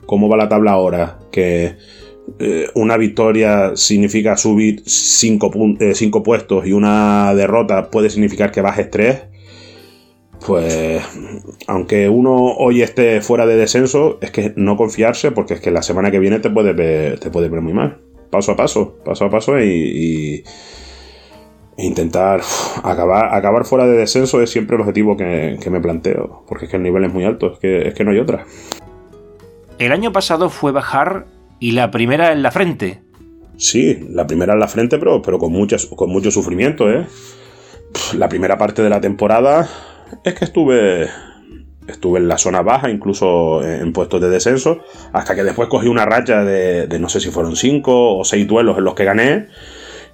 cómo 0.06 0.28
va 0.28 0.36
la 0.36 0.48
tabla 0.48 0.72
ahora, 0.72 1.18
que 1.32 1.76
eh, 2.38 2.68
una 2.74 2.96
victoria 2.96 3.72
significa 3.74 4.36
subir 4.36 4.82
5 4.84 5.76
eh, 5.80 6.10
puestos 6.24 6.66
y 6.66 6.72
una 6.72 7.34
derrota 7.34 7.90
puede 7.90 8.10
significar 8.10 8.52
que 8.52 8.60
bajes 8.60 8.90
3, 8.90 9.22
pues 10.46 11.02
aunque 11.66 12.08
uno 12.08 12.34
hoy 12.34 12.82
esté 12.82 13.20
fuera 13.20 13.46
de 13.46 13.56
descenso, 13.56 14.18
es 14.20 14.30
que 14.30 14.52
no 14.56 14.76
confiarse 14.76 15.30
porque 15.32 15.54
es 15.54 15.60
que 15.60 15.70
la 15.70 15.82
semana 15.82 16.10
que 16.10 16.18
viene 16.18 16.38
te 16.40 16.50
puede 16.50 16.72
ver, 16.72 17.18
te 17.20 17.30
puede 17.30 17.48
ver 17.48 17.60
muy 17.60 17.72
mal. 17.72 17.98
Paso 18.30 18.52
a 18.52 18.56
paso, 18.56 18.96
paso 19.04 19.24
a 19.24 19.30
paso 19.30 19.58
y, 19.58 19.64
y 19.64 20.44
intentar 21.76 22.40
acabar, 22.82 23.34
acabar 23.34 23.64
fuera 23.64 23.86
de 23.86 23.96
descenso 23.96 24.40
es 24.40 24.50
siempre 24.50 24.76
el 24.76 24.82
objetivo 24.82 25.16
que, 25.16 25.58
que, 25.60 25.70
me 25.70 25.80
planteo, 25.80 26.44
porque 26.46 26.66
es 26.66 26.70
que 26.70 26.76
el 26.76 26.82
nivel 26.82 27.04
es 27.04 27.12
muy 27.12 27.24
alto, 27.24 27.52
es 27.54 27.58
que, 27.58 27.88
es 27.88 27.94
que 27.94 28.04
no 28.04 28.12
hay 28.12 28.18
otra. 28.18 28.44
El 29.78 29.92
año 29.92 30.12
pasado 30.12 30.50
fue 30.50 30.72
bajar 30.72 31.26
y 31.58 31.72
la 31.72 31.90
primera 31.90 32.32
en 32.32 32.42
la 32.42 32.50
frente. 32.50 33.02
Sí, 33.56 34.06
la 34.10 34.26
primera 34.26 34.54
en 34.54 34.60
la 34.60 34.68
frente, 34.68 34.98
pero, 34.98 35.20
pero 35.22 35.38
con, 35.38 35.52
muchas, 35.52 35.86
con 35.86 36.10
mucho 36.10 36.30
sufrimiento, 36.30 36.90
¿eh? 36.90 37.06
La 38.16 38.28
primera 38.28 38.56
parte 38.56 38.82
de 38.82 38.90
la 38.90 39.00
temporada 39.00 39.68
es 40.24 40.34
que 40.34 40.44
estuve 40.44 41.08
estuve 41.90 42.18
en 42.18 42.28
la 42.28 42.38
zona 42.38 42.62
baja, 42.62 42.90
incluso 42.90 43.62
en 43.64 43.92
puestos 43.92 44.20
de 44.20 44.30
descenso, 44.30 44.78
hasta 45.12 45.34
que 45.34 45.42
después 45.42 45.68
cogí 45.68 45.88
una 45.88 46.04
racha 46.04 46.44
de, 46.44 46.86
no 47.00 47.08
sé 47.08 47.20
si 47.20 47.30
fueron 47.30 47.56
cinco 47.56 48.18
o 48.18 48.24
seis 48.24 48.46
duelos 48.46 48.78
en 48.78 48.84
los 48.84 48.94
que 48.94 49.04
gané 49.04 49.48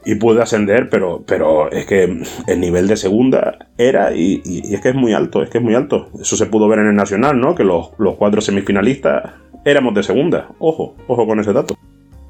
y 0.05 0.15
pude 0.15 0.41
ascender, 0.41 0.89
pero, 0.89 1.25
pero 1.27 1.71
es 1.71 1.85
que 1.85 2.23
el 2.47 2.61
nivel 2.61 2.87
de 2.87 2.97
segunda 2.97 3.59
era 3.77 4.15
y, 4.15 4.41
y, 4.45 4.75
es 4.75 4.81
que 4.81 4.91
es 4.91 4.95
muy 4.95 5.13
alto, 5.13 5.43
es 5.43 5.51
que 5.51 5.59
es 5.59 5.65
muy 5.65 5.75
alto. 5.75 6.11
Eso 6.21 6.37
se 6.37 6.47
pudo 6.47 6.69
ver 6.69 6.79
en 6.79 6.87
el 6.87 6.95
Nacional, 6.95 7.41
¿no? 7.41 7.57
Que 7.57 7.65
los, 7.65 7.91
los 7.99 8.15
cuatro 8.15 8.41
semifinalistas 8.41 9.33
éramos 9.65 9.95
de 9.95 10.05
segunda. 10.05 10.49
Ojo, 10.61 10.95
ojo 11.09 11.27
con 11.27 11.41
ese 11.41 11.53
dato. 11.53 11.77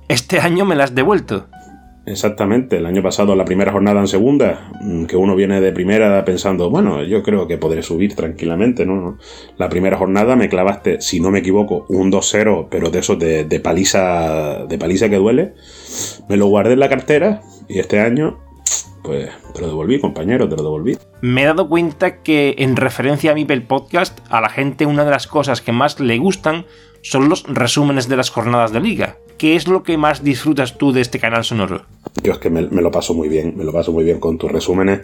Este 0.09 0.41
año 0.41 0.65
me 0.65 0.75
la 0.75 0.85
has 0.85 0.95
devuelto. 0.95 1.49
Exactamente, 2.07 2.77
el 2.77 2.87
año 2.87 3.03
pasado 3.03 3.35
la 3.35 3.45
primera 3.45 3.73
jornada 3.73 4.01
en 4.01 4.07
segunda, 4.07 4.71
mm, 4.81 5.07
que 5.07 5.17
uno 5.17 5.35
viene 5.35 5.61
de 5.61 5.73
primera 5.73 6.25
pensando, 6.25 6.71
bueno, 6.71 7.03
yo 7.03 7.25
creo 7.25 7.49
que 7.49 7.59
podré 7.59 7.83
subir 7.83 8.15
tranquilamente, 8.15 8.87
¿no? 8.87 9.19
La 9.59 9.69
primera 9.69 9.97
jornada 9.97 10.37
me 10.37 10.49
clavaste, 10.49 11.01
si 11.01 11.19
no 11.19 11.33
me 11.33 11.41
equivoco, 11.41 11.85
un 11.89 12.13
2-0, 12.13 12.69
pero 12.71 12.91
de 12.91 13.01
esos 13.01 13.19
de, 13.19 13.61
paliza, 13.61 14.67
de 14.67 14.79
paliza 14.79 15.09
que 15.09 15.17
duele. 15.17 15.55
Me 16.29 16.37
lo 16.37 16.47
guardé 16.47 16.75
en 16.75 16.81
la 16.81 16.89
cartera 16.89 17.43
y 17.69 17.81
este 17.81 17.99
año, 17.99 18.39
pues 19.03 19.29
te 19.53 19.61
lo 19.61 19.67
devolví, 19.67 19.99
compañero, 19.99 20.49
te 20.49 20.55
lo 20.55 20.63
devolví. 20.63 20.97
Me 21.23 21.43
he 21.43 21.47
dado 21.47 21.69
cuenta 21.69 22.23
que 22.23 22.55
en 22.59 22.77
referencia 22.77 23.33
a 23.33 23.35
mi 23.35 23.45
podcast, 23.45 24.21
a 24.31 24.41
la 24.41 24.49
gente 24.49 24.87
una 24.87 25.05
de 25.05 25.11
las 25.11 25.27
cosas 25.27 25.61
que 25.61 25.73
más 25.73 25.99
le 25.99 26.19
gustan 26.19 26.67
son 27.03 27.29
los 27.29 27.43
resúmenes 27.49 28.09
de 28.09 28.17
las 28.17 28.31
jornadas 28.31 28.73
de 28.73 28.81
liga. 28.81 29.17
¿Qué 29.39 29.55
es 29.55 29.69
lo 29.69 29.83
que 29.83 29.99
más 29.99 30.25
disfrutas 30.25 30.79
tú 30.79 30.93
de 30.93 31.03
este 31.03 31.19
canal 31.19 31.45
sonoro? 31.45 31.83
Yo 32.23 32.33
es 32.33 32.39
que 32.39 32.49
me, 32.49 32.63
me, 32.69 32.81
lo 32.81 32.91
paso 32.91 33.13
muy 33.13 33.29
bien, 33.29 33.55
me 33.57 33.65
lo 33.65 33.73
paso 33.73 33.93
muy 33.93 34.03
bien 34.03 34.19
con 34.19 34.39
tus 34.39 34.51
resúmenes. 34.51 35.03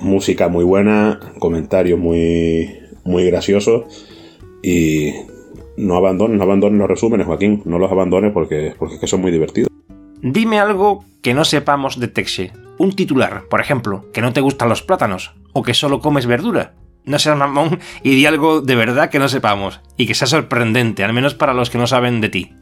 Música 0.00 0.48
muy 0.48 0.64
buena, 0.64 1.20
comentarios 1.38 1.98
muy, 1.98 2.80
muy 3.04 3.24
graciosos 3.26 3.84
y 4.62 5.12
no 5.76 5.96
abandones, 5.96 6.36
no 6.36 6.42
abandones 6.42 6.78
los 6.78 6.88
resúmenes, 6.88 7.26
Joaquín, 7.26 7.62
no 7.64 7.78
los 7.78 7.92
abandones 7.92 8.32
porque, 8.32 8.74
porque 8.76 8.94
es 8.94 9.00
que 9.00 9.06
son 9.06 9.20
muy 9.20 9.30
divertidos. 9.30 9.70
Dime 10.20 10.58
algo 10.58 11.04
que 11.22 11.34
no 11.34 11.44
sepamos 11.44 12.00
de 12.00 12.08
Texe. 12.08 12.52
Un 12.78 12.96
titular, 12.96 13.44
por 13.48 13.60
ejemplo, 13.60 14.06
que 14.12 14.20
no 14.20 14.32
te 14.32 14.40
gustan 14.40 14.68
los 14.68 14.82
plátanos 14.82 15.32
o 15.52 15.62
que 15.62 15.74
solo 15.74 16.00
comes 16.00 16.26
verdura 16.26 16.74
no 17.06 17.18
seas 17.18 17.36
mamón 17.36 17.80
y 18.02 18.14
di 18.14 18.26
algo 18.26 18.62
de 18.62 18.74
verdad 18.76 19.10
que 19.10 19.18
no 19.18 19.28
sepamos 19.28 19.80
y 19.96 20.06
que 20.06 20.14
sea 20.14 20.26
sorprendente, 20.26 21.04
al 21.04 21.12
menos 21.12 21.34
para 21.34 21.54
los 21.54 21.70
que 21.70 21.78
no 21.78 21.86
saben 21.86 22.20
de 22.20 22.30
ti. 22.30 22.52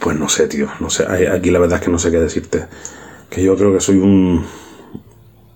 Pues 0.00 0.18
no 0.18 0.28
sé, 0.28 0.48
tío, 0.48 0.68
no 0.80 0.90
sé, 0.90 1.06
aquí 1.28 1.50
la 1.50 1.58
verdad 1.60 1.78
es 1.78 1.84
que 1.84 1.90
no 1.90 1.98
sé 1.98 2.10
qué 2.10 2.18
decirte. 2.18 2.66
Que 3.30 3.42
yo 3.42 3.56
creo 3.56 3.72
que 3.72 3.80
soy 3.80 3.96
un, 3.96 4.44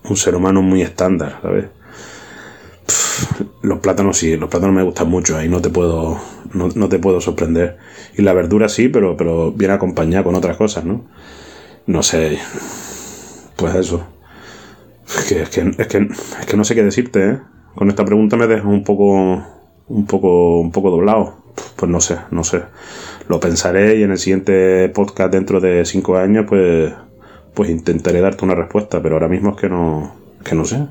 un 0.05 0.17
ser 0.17 0.35
humano 0.35 0.63
muy 0.63 0.83
estándar, 0.83 1.41
¿sabes? 1.43 1.67
los 3.63 3.81
plátanos 3.81 4.19
sí, 4.19 4.37
los 4.37 4.49
plátanos 4.49 4.75
me 4.77 4.83
gustan 4.83 5.09
mucho, 5.09 5.37
ahí 5.37 5.49
no 5.49 5.61
te 5.61 5.71
puedo, 5.71 6.21
no, 6.53 6.69
no, 6.75 6.89
te 6.89 6.99
puedo 6.99 7.21
sorprender. 7.21 7.79
Y 8.17 8.23
la 8.23 8.33
verdura 8.33 8.69
sí, 8.69 8.89
pero, 8.89 9.17
pero 9.17 9.53
viene 9.53 9.75
acompañada 9.75 10.25
con 10.25 10.35
otras 10.35 10.57
cosas, 10.57 10.85
¿no? 10.85 11.05
No 11.87 12.03
sé, 12.03 12.39
pues 13.57 13.75
eso. 13.75 14.07
Es 15.09 15.25
que, 15.25 15.43
es 15.43 15.51
que, 15.51 15.61
es 15.79 15.87
que, 15.89 16.09
es 16.41 16.47
que 16.47 16.57
no 16.57 16.65
sé 16.65 16.75
qué 16.75 16.83
decirte, 16.83 17.29
¿eh? 17.29 17.39
con 17.75 17.89
esta 17.91 18.05
pregunta 18.05 18.37
me 18.37 18.47
dejas 18.47 18.67
un 18.67 18.85
poco, 18.85 19.43
un 19.89 20.07
poco, 20.07 20.61
un 20.61 20.73
poco 20.73 20.91
doblado. 20.91 21.45
Pues 21.77 21.91
no 21.91 22.01
sé, 22.01 22.19
no 22.31 22.45
sé. 22.45 22.63
Lo 23.29 23.41
pensaré 23.41 23.97
y 23.97 24.03
en 24.03 24.13
el 24.13 24.19
siguiente 24.19 24.89
podcast 24.91 25.33
dentro 25.33 25.61
de 25.61 25.85
cinco 25.85 26.17
años, 26.17 26.47
pues, 26.49 26.93
pues 27.55 27.71
intentaré 27.71 28.21
darte 28.21 28.45
una 28.45 28.55
respuesta, 28.55 29.03
pero 29.03 29.17
ahora 29.17 29.29
mismo 29.29 29.51
es 29.51 29.57
que 29.57 29.69
no, 29.69 30.15
que 30.45 30.55
no 30.55 30.65
sé. 30.65 30.87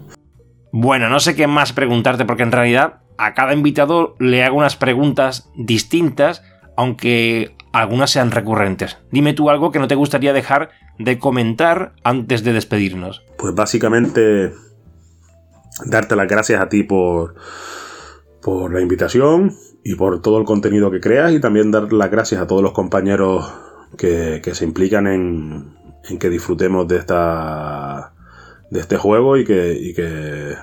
Bueno, 0.71 1.09
no 1.09 1.19
sé 1.19 1.35
qué 1.35 1.47
más 1.47 1.71
preguntarte 1.71 2.25
porque 2.25 2.43
en 2.43 2.51
realidad 2.51 2.99
a 3.17 3.33
cada 3.33 3.53
invitado 3.53 4.15
le 4.19 4.43
hago 4.43 4.57
unas 4.57 4.75
preguntas 4.75 5.49
distintas, 5.55 6.43
aunque 6.75 7.55
algunas 7.71 8.11
sean 8.11 8.31
recurrentes. 8.31 8.97
Dime 9.11 9.33
tú 9.33 9.49
algo 9.49 9.71
que 9.71 9.79
no 9.79 9.87
te 9.87 9.95
gustaría 9.95 10.33
dejar 10.33 10.71
de 10.99 11.19
comentar 11.19 11.93
antes 12.03 12.43
de 12.43 12.51
despedirnos. 12.51 13.23
Pues 13.37 13.55
básicamente 13.55 14.53
darte 15.85 16.15
las 16.15 16.27
gracias 16.27 16.61
a 16.61 16.69
ti 16.69 16.83
por, 16.83 17.35
por 18.41 18.73
la 18.73 18.81
invitación 18.81 19.53
y 19.87 19.93
por 19.93 20.19
todo 20.19 20.39
el 20.39 20.45
contenido 20.45 20.89
que 20.89 20.99
creas 20.99 21.31
y 21.31 21.39
también 21.39 21.69
dar 21.69 21.93
las 21.93 22.09
gracias 22.09 22.41
a 22.41 22.47
todos 22.47 22.63
los 22.63 22.71
compañeros 22.71 23.53
que, 23.95 24.41
se 24.51 24.65
implican 24.65 25.05
en, 25.05 25.75
que 26.19 26.29
disfrutemos 26.31 26.87
de 26.87 26.97
esta 26.97 28.11
de 28.71 28.79
este 28.79 28.97
juego 28.97 29.37
y 29.37 29.45
que, 29.45 29.77
y 29.79 29.93
que, 29.93 30.55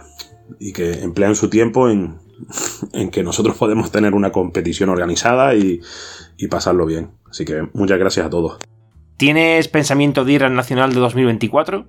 y 0.59 0.73
que 0.73 1.05
emplean 1.05 1.37
su 1.37 1.49
tiempo 1.49 1.89
en, 1.89 2.19
en 2.93 3.11
que 3.13 3.23
nosotros 3.23 3.57
podemos 3.57 3.93
tener 3.93 4.13
una 4.15 4.33
competición 4.33 4.89
organizada 4.89 5.55
y, 5.55 5.81
y 6.37 6.49
pasarlo 6.49 6.85
bien. 6.85 7.13
Así 7.31 7.45
que 7.45 7.69
muchas 7.75 8.01
gracias 8.01 8.27
a 8.27 8.31
todos. 8.31 8.59
¿Tienes 9.19 9.69
pensamiento 9.69 10.25
de 10.25 10.33
ir 10.33 10.43
al 10.43 10.55
Nacional 10.57 10.93
de 10.93 10.99
2024? 10.99 11.87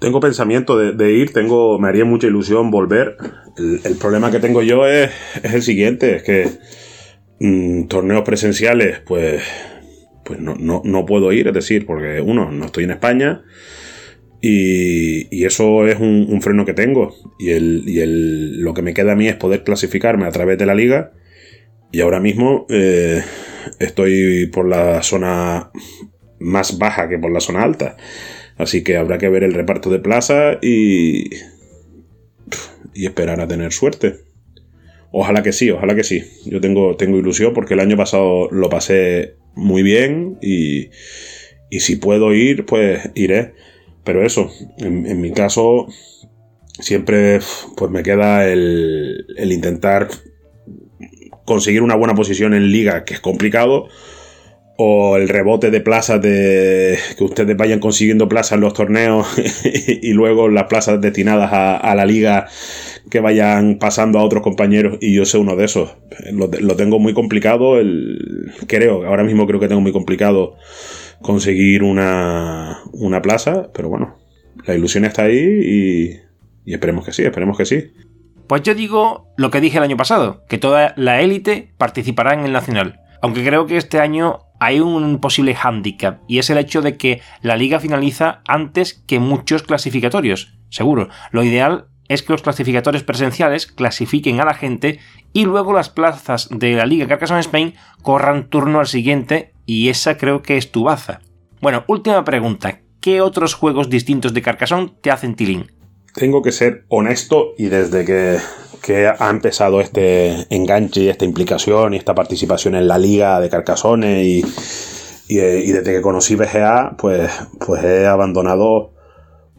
Tengo 0.00 0.18
pensamiento 0.18 0.78
de, 0.78 1.12
ir, 1.12 1.32
tengo, 1.32 1.78
me 1.78 1.88
haría 1.88 2.06
mucha 2.06 2.26
ilusión 2.26 2.70
volver. 2.70 3.16
El, 3.84 3.96
problema 3.96 4.30
que 4.30 4.40
tengo 4.40 4.62
yo 4.62 4.86
es, 4.86 5.10
el 5.42 5.62
siguiente, 5.62 6.16
es 6.16 6.22
que 6.22 6.48
mm, 7.38 7.86
torneos 7.86 8.22
presenciales, 8.22 9.00
pues, 9.00 9.42
pues 10.24 10.40
no, 10.40 10.54
no, 10.56 11.06
puedo 11.06 11.32
ir, 11.32 11.48
es 11.48 11.54
decir, 11.54 11.84
porque 11.84 12.22
uno, 12.22 12.50
no 12.50 12.66
estoy 12.66 12.84
en 12.84 12.92
España 12.92 13.42
y, 14.40 15.44
eso 15.44 15.86
es 15.86 15.98
un, 16.00 16.40
freno 16.40 16.64
que 16.64 16.72
tengo. 16.72 17.14
Y, 17.38 17.50
el, 17.50 17.82
y 17.86 18.00
el, 18.00 18.60
lo 18.60 18.72
que 18.72 18.82
me 18.82 18.94
queda 18.94 19.12
a 19.12 19.16
mí 19.16 19.28
es 19.28 19.36
poder 19.36 19.64
clasificarme 19.64 20.24
a 20.24 20.30
través 20.30 20.56
de 20.58 20.66
la 20.66 20.74
liga. 20.74 21.12
Y 21.92 22.00
ahora 22.00 22.20
mismo 22.20 22.66
eh, 22.70 23.22
estoy 23.78 24.46
por 24.46 24.66
la 24.66 25.02
zona 25.02 25.70
más 26.38 26.78
baja 26.78 27.08
que 27.08 27.18
por 27.18 27.32
la 27.32 27.40
zona 27.40 27.62
alta. 27.62 27.96
Así 28.60 28.84
que 28.84 28.96
habrá 28.96 29.16
que 29.16 29.28
ver 29.28 29.42
el 29.42 29.54
reparto 29.54 29.90
de 29.90 29.98
plaza 29.98 30.58
y. 30.60 31.30
y 32.94 33.06
esperar 33.06 33.40
a 33.40 33.48
tener 33.48 33.72
suerte. 33.72 34.16
Ojalá 35.12 35.42
que 35.42 35.52
sí, 35.52 35.70
ojalá 35.70 35.94
que 35.94 36.04
sí. 36.04 36.22
Yo 36.44 36.60
tengo, 36.60 36.96
tengo 36.96 37.18
ilusión 37.18 37.54
porque 37.54 37.74
el 37.74 37.80
año 37.80 37.96
pasado 37.96 38.48
lo 38.50 38.68
pasé 38.68 39.36
muy 39.54 39.82
bien 39.82 40.38
y, 40.42 40.90
y 41.70 41.80
si 41.80 41.96
puedo 41.96 42.34
ir, 42.34 42.66
pues 42.66 43.10
iré. 43.14 43.54
Pero 44.04 44.24
eso, 44.24 44.50
en, 44.78 45.20
mi 45.20 45.32
caso, 45.32 45.88
siempre 46.78 47.40
pues 47.76 47.90
me 47.90 48.02
queda 48.02 48.46
el, 48.46 49.26
el 49.36 49.52
intentar 49.52 50.08
conseguir 51.44 51.82
una 51.82 51.96
buena 51.96 52.14
posición 52.14 52.54
en 52.54 52.70
liga, 52.70 53.04
que 53.04 53.14
es 53.14 53.20
complicado, 53.20 53.88
o 54.82 55.18
el 55.18 55.28
rebote 55.28 55.70
de 55.70 55.82
plazas 55.82 56.22
de 56.22 56.98
que 57.18 57.22
ustedes 57.22 57.54
vayan 57.54 57.80
consiguiendo 57.80 58.30
plazas 58.30 58.52
en 58.52 58.62
los 58.62 58.72
torneos 58.72 59.26
y 59.86 60.14
luego 60.14 60.48
las 60.48 60.68
plazas 60.68 61.02
destinadas 61.02 61.50
a, 61.52 61.94
la 61.94 62.06
liga 62.06 62.46
que 63.10 63.20
vayan 63.20 63.76
pasando 63.78 64.18
a 64.18 64.24
otros 64.24 64.42
compañeros 64.42 64.96
y 65.02 65.14
yo 65.14 65.26
sé 65.26 65.36
uno 65.36 65.54
de 65.54 65.66
esos. 65.66 65.96
Lo, 66.32 66.76
tengo 66.76 66.98
muy 66.98 67.12
complicado, 67.12 67.78
el, 67.78 68.54
creo, 68.68 69.04
ahora 69.04 69.22
mismo 69.22 69.46
creo 69.46 69.60
que 69.60 69.68
tengo 69.68 69.82
muy 69.82 69.92
complicado 69.92 70.56
conseguir 71.20 71.82
una, 71.82 72.78
una 72.94 73.20
plaza, 73.20 73.68
pero 73.74 73.90
bueno, 73.90 74.16
la 74.64 74.74
ilusión 74.74 75.04
está 75.04 75.24
ahí 75.24 75.36
y, 75.36 76.10
y 76.64 76.72
esperemos 76.72 77.04
que 77.04 77.12
sí, 77.12 77.22
esperemos 77.22 77.58
que 77.58 77.66
sí. 77.66 77.92
Pues 78.46 78.62
yo 78.62 78.74
digo 78.74 79.26
lo 79.36 79.50
que 79.50 79.60
dije 79.60 79.76
el 79.76 79.84
año 79.84 79.98
pasado, 79.98 80.42
que 80.48 80.56
toda 80.56 80.94
la 80.96 81.20
élite 81.20 81.74
participará 81.76 82.32
en 82.32 82.46
el 82.46 82.52
Nacional. 82.52 83.00
Aunque 83.20 83.44
creo 83.44 83.66
que 83.66 83.76
este 83.76 84.00
año 84.00 84.46
hay 84.60 84.78
un 84.78 85.18
posible 85.18 85.54
hándicap 85.54 86.20
y 86.28 86.38
es 86.38 86.50
el 86.50 86.58
hecho 86.58 86.82
de 86.82 86.96
que 86.96 87.22
la 87.42 87.56
liga 87.56 87.80
finaliza 87.80 88.42
antes 88.46 89.02
que 89.06 89.18
muchos 89.18 89.62
clasificatorios. 89.62 90.54
Seguro, 90.68 91.08
lo 91.32 91.42
ideal 91.42 91.86
es 92.08 92.22
que 92.22 92.32
los 92.32 92.42
clasificatorios 92.42 93.02
presenciales 93.02 93.66
clasifiquen 93.66 94.40
a 94.40 94.44
la 94.44 94.54
gente 94.54 95.00
y 95.32 95.44
luego 95.44 95.72
las 95.72 95.88
plazas 95.88 96.48
de 96.50 96.74
la 96.74 96.84
Liga 96.84 97.08
Carcassonne 97.08 97.40
Spain 97.40 97.74
corran 98.02 98.48
turno 98.48 98.80
al 98.80 98.86
siguiente 98.86 99.54
y 99.64 99.88
esa 99.88 100.18
creo 100.18 100.42
que 100.42 100.56
es 100.56 100.70
tu 100.70 100.84
baza. 100.84 101.20
Bueno, 101.60 101.84
última 101.86 102.24
pregunta. 102.24 102.80
¿Qué 103.00 103.20
otros 103.20 103.54
juegos 103.54 103.88
distintos 103.88 104.34
de 104.34 104.42
Carcassonne 104.42 104.92
te 105.00 105.10
hacen 105.10 105.36
tilín? 105.36 105.70
Tengo 106.14 106.42
que 106.42 106.52
ser 106.52 106.84
honesto 106.88 107.54
y 107.56 107.66
desde 107.66 108.04
que, 108.04 108.38
ha 109.18 109.30
empezado 109.30 109.80
este 109.80 110.52
enganche 110.52 111.02
y 111.02 111.08
esta 111.08 111.24
implicación 111.24 111.94
y 111.94 111.96
esta 111.96 112.14
participación 112.14 112.74
en 112.74 112.88
la 112.88 112.98
liga 112.98 113.38
de 113.38 113.48
Carcassonne 113.48 114.24
y, 114.24 114.44
y, 115.28 115.36
desde 115.36 115.92
que 115.92 116.02
conocí 116.02 116.34
BGA, 116.34 116.96
pues, 116.98 117.30
pues 117.64 117.84
he 117.84 118.06
abandonado 118.08 118.90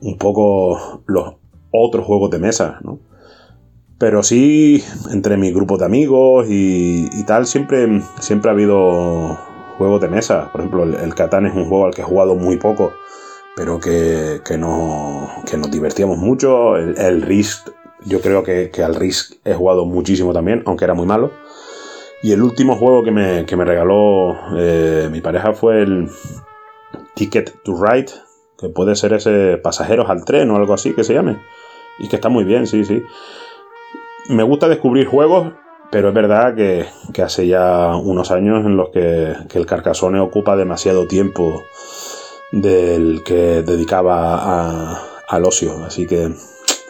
un 0.01 0.17
poco 0.17 1.03
los 1.05 1.35
otros 1.71 2.05
juegos 2.05 2.29
de 2.29 2.39
mesa, 2.39 2.79
¿no? 2.83 2.99
Pero 3.97 4.21
sí, 4.21 4.83
entre 5.11 5.37
mi 5.37 5.53
grupo 5.53 5.77
de 5.77 5.85
amigos 5.85 6.47
y, 6.49 7.23
tal, 7.25 7.45
siempre, 7.45 8.01
siempre 8.19 8.49
ha 8.49 8.53
habido 8.53 9.37
juegos 9.77 10.01
de 10.01 10.09
mesa. 10.09 10.51
Por 10.51 10.61
ejemplo, 10.61 10.83
el, 10.83 10.95
el 10.95 11.15
Catán 11.15 11.45
es 11.45 11.55
un 11.55 11.69
juego 11.69 11.85
al 11.85 11.93
que 11.93 12.01
he 12.01 12.05
jugado 12.05 12.35
muy 12.35 12.57
poco 12.57 12.91
pero 13.55 13.79
que, 13.79 14.41
que, 14.45 14.57
no, 14.57 15.29
que 15.49 15.57
nos 15.57 15.71
divertíamos 15.71 16.17
mucho. 16.17 16.77
El, 16.77 17.21
Risk, 17.21 17.69
yo 18.05 18.21
creo 18.21 18.43
que, 18.43 18.71
al 18.83 18.95
Risk 18.95 19.35
he 19.45 19.53
jugado 19.53 19.85
muchísimo 19.85 20.33
también, 20.33 20.63
aunque 20.65 20.85
era 20.85 20.93
muy 20.93 21.05
malo. 21.05 21.31
Y 22.23 22.31
el 22.31 22.43
último 22.43 22.75
juego 22.75 23.03
que 23.03 23.11
me, 23.11 23.43
regaló 23.43 24.37
eh, 24.55 25.09
mi 25.11 25.21
pareja 25.21 25.53
fue 25.53 25.81
el 25.81 26.09
Ticket 27.15 27.63
to 27.63 27.73
Ride, 27.83 28.11
que 28.57 28.69
puede 28.69 28.95
ser 28.95 29.13
ese 29.13 29.57
Pasajeros 29.57 30.09
al 30.09 30.23
tren 30.23 30.49
o 30.51 30.55
algo 30.55 30.73
así 30.73 30.93
que 30.93 31.03
se 31.03 31.13
llame. 31.13 31.41
Y 31.99 32.07
que 32.07 32.15
está 32.15 32.29
muy 32.29 32.43
bien, 32.43 32.67
sí, 32.67 32.85
sí. 32.85 33.03
Me 34.29 34.43
gusta 34.43 34.69
descubrir 34.69 35.07
juegos, 35.07 35.51
pero 35.91 36.09
es 36.09 36.13
verdad 36.13 36.55
que, 36.55 36.85
hace 37.21 37.47
ya 37.47 37.95
unos 37.95 38.31
años 38.31 38.65
en 38.65 38.77
los 38.77 38.89
que, 38.89 39.35
que 39.49 39.57
el 39.57 39.65
Carcassonne 39.65 40.19
ocupa 40.19 40.55
demasiado 40.55 41.07
tiempo 41.07 41.63
del 42.51 43.23
que 43.23 43.61
dedicaba 43.63 44.97
al 45.27 45.45
ocio. 45.45 45.83
Así 45.85 46.05
que, 46.05 46.33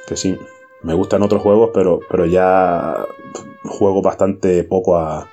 que 0.07 0.17
sí, 0.17 0.37
me 0.83 0.93
gustan 0.93 1.23
otros 1.23 1.41
juegos, 1.41 1.71
pero, 1.73 1.99
pero 2.09 2.25
ya 2.25 3.05
juego 3.63 4.01
bastante 4.01 4.63
poco 4.63 4.97
a, 4.97 5.27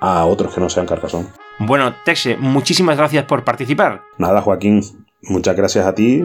a 0.00 0.26
otros 0.26 0.54
que 0.54 0.60
no 0.60 0.68
sean 0.68 0.86
Carcassonne. 0.86 1.28
Bueno, 1.58 1.94
Texe, 2.04 2.36
muchísimas 2.36 2.96
gracias 2.96 3.24
por 3.24 3.44
participar. 3.44 4.02
Nada, 4.16 4.42
Joaquín, 4.42 4.82
muchas 5.22 5.56
gracias 5.56 5.86
a 5.86 5.94
ti 5.94 6.24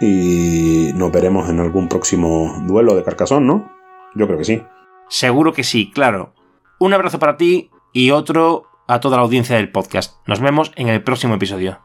y 0.00 0.90
nos 0.94 1.12
veremos 1.12 1.48
en 1.50 1.60
algún 1.60 1.88
próximo 1.88 2.62
duelo 2.66 2.94
de 2.96 3.04
Carcassonne, 3.04 3.46
¿no? 3.46 3.70
Yo 4.14 4.26
creo 4.26 4.38
que 4.38 4.44
sí. 4.44 4.62
Seguro 5.08 5.52
que 5.52 5.62
sí, 5.62 5.90
claro. 5.92 6.34
Un 6.78 6.94
abrazo 6.94 7.18
para 7.18 7.36
ti 7.36 7.70
y 7.92 8.10
otro 8.10 8.64
a 8.88 9.00
toda 9.00 9.16
la 9.18 9.22
audiencia 9.22 9.56
del 9.56 9.70
podcast. 9.70 10.16
Nos 10.26 10.40
vemos 10.40 10.72
en 10.76 10.88
el 10.88 11.02
próximo 11.02 11.34
episodio. 11.34 11.78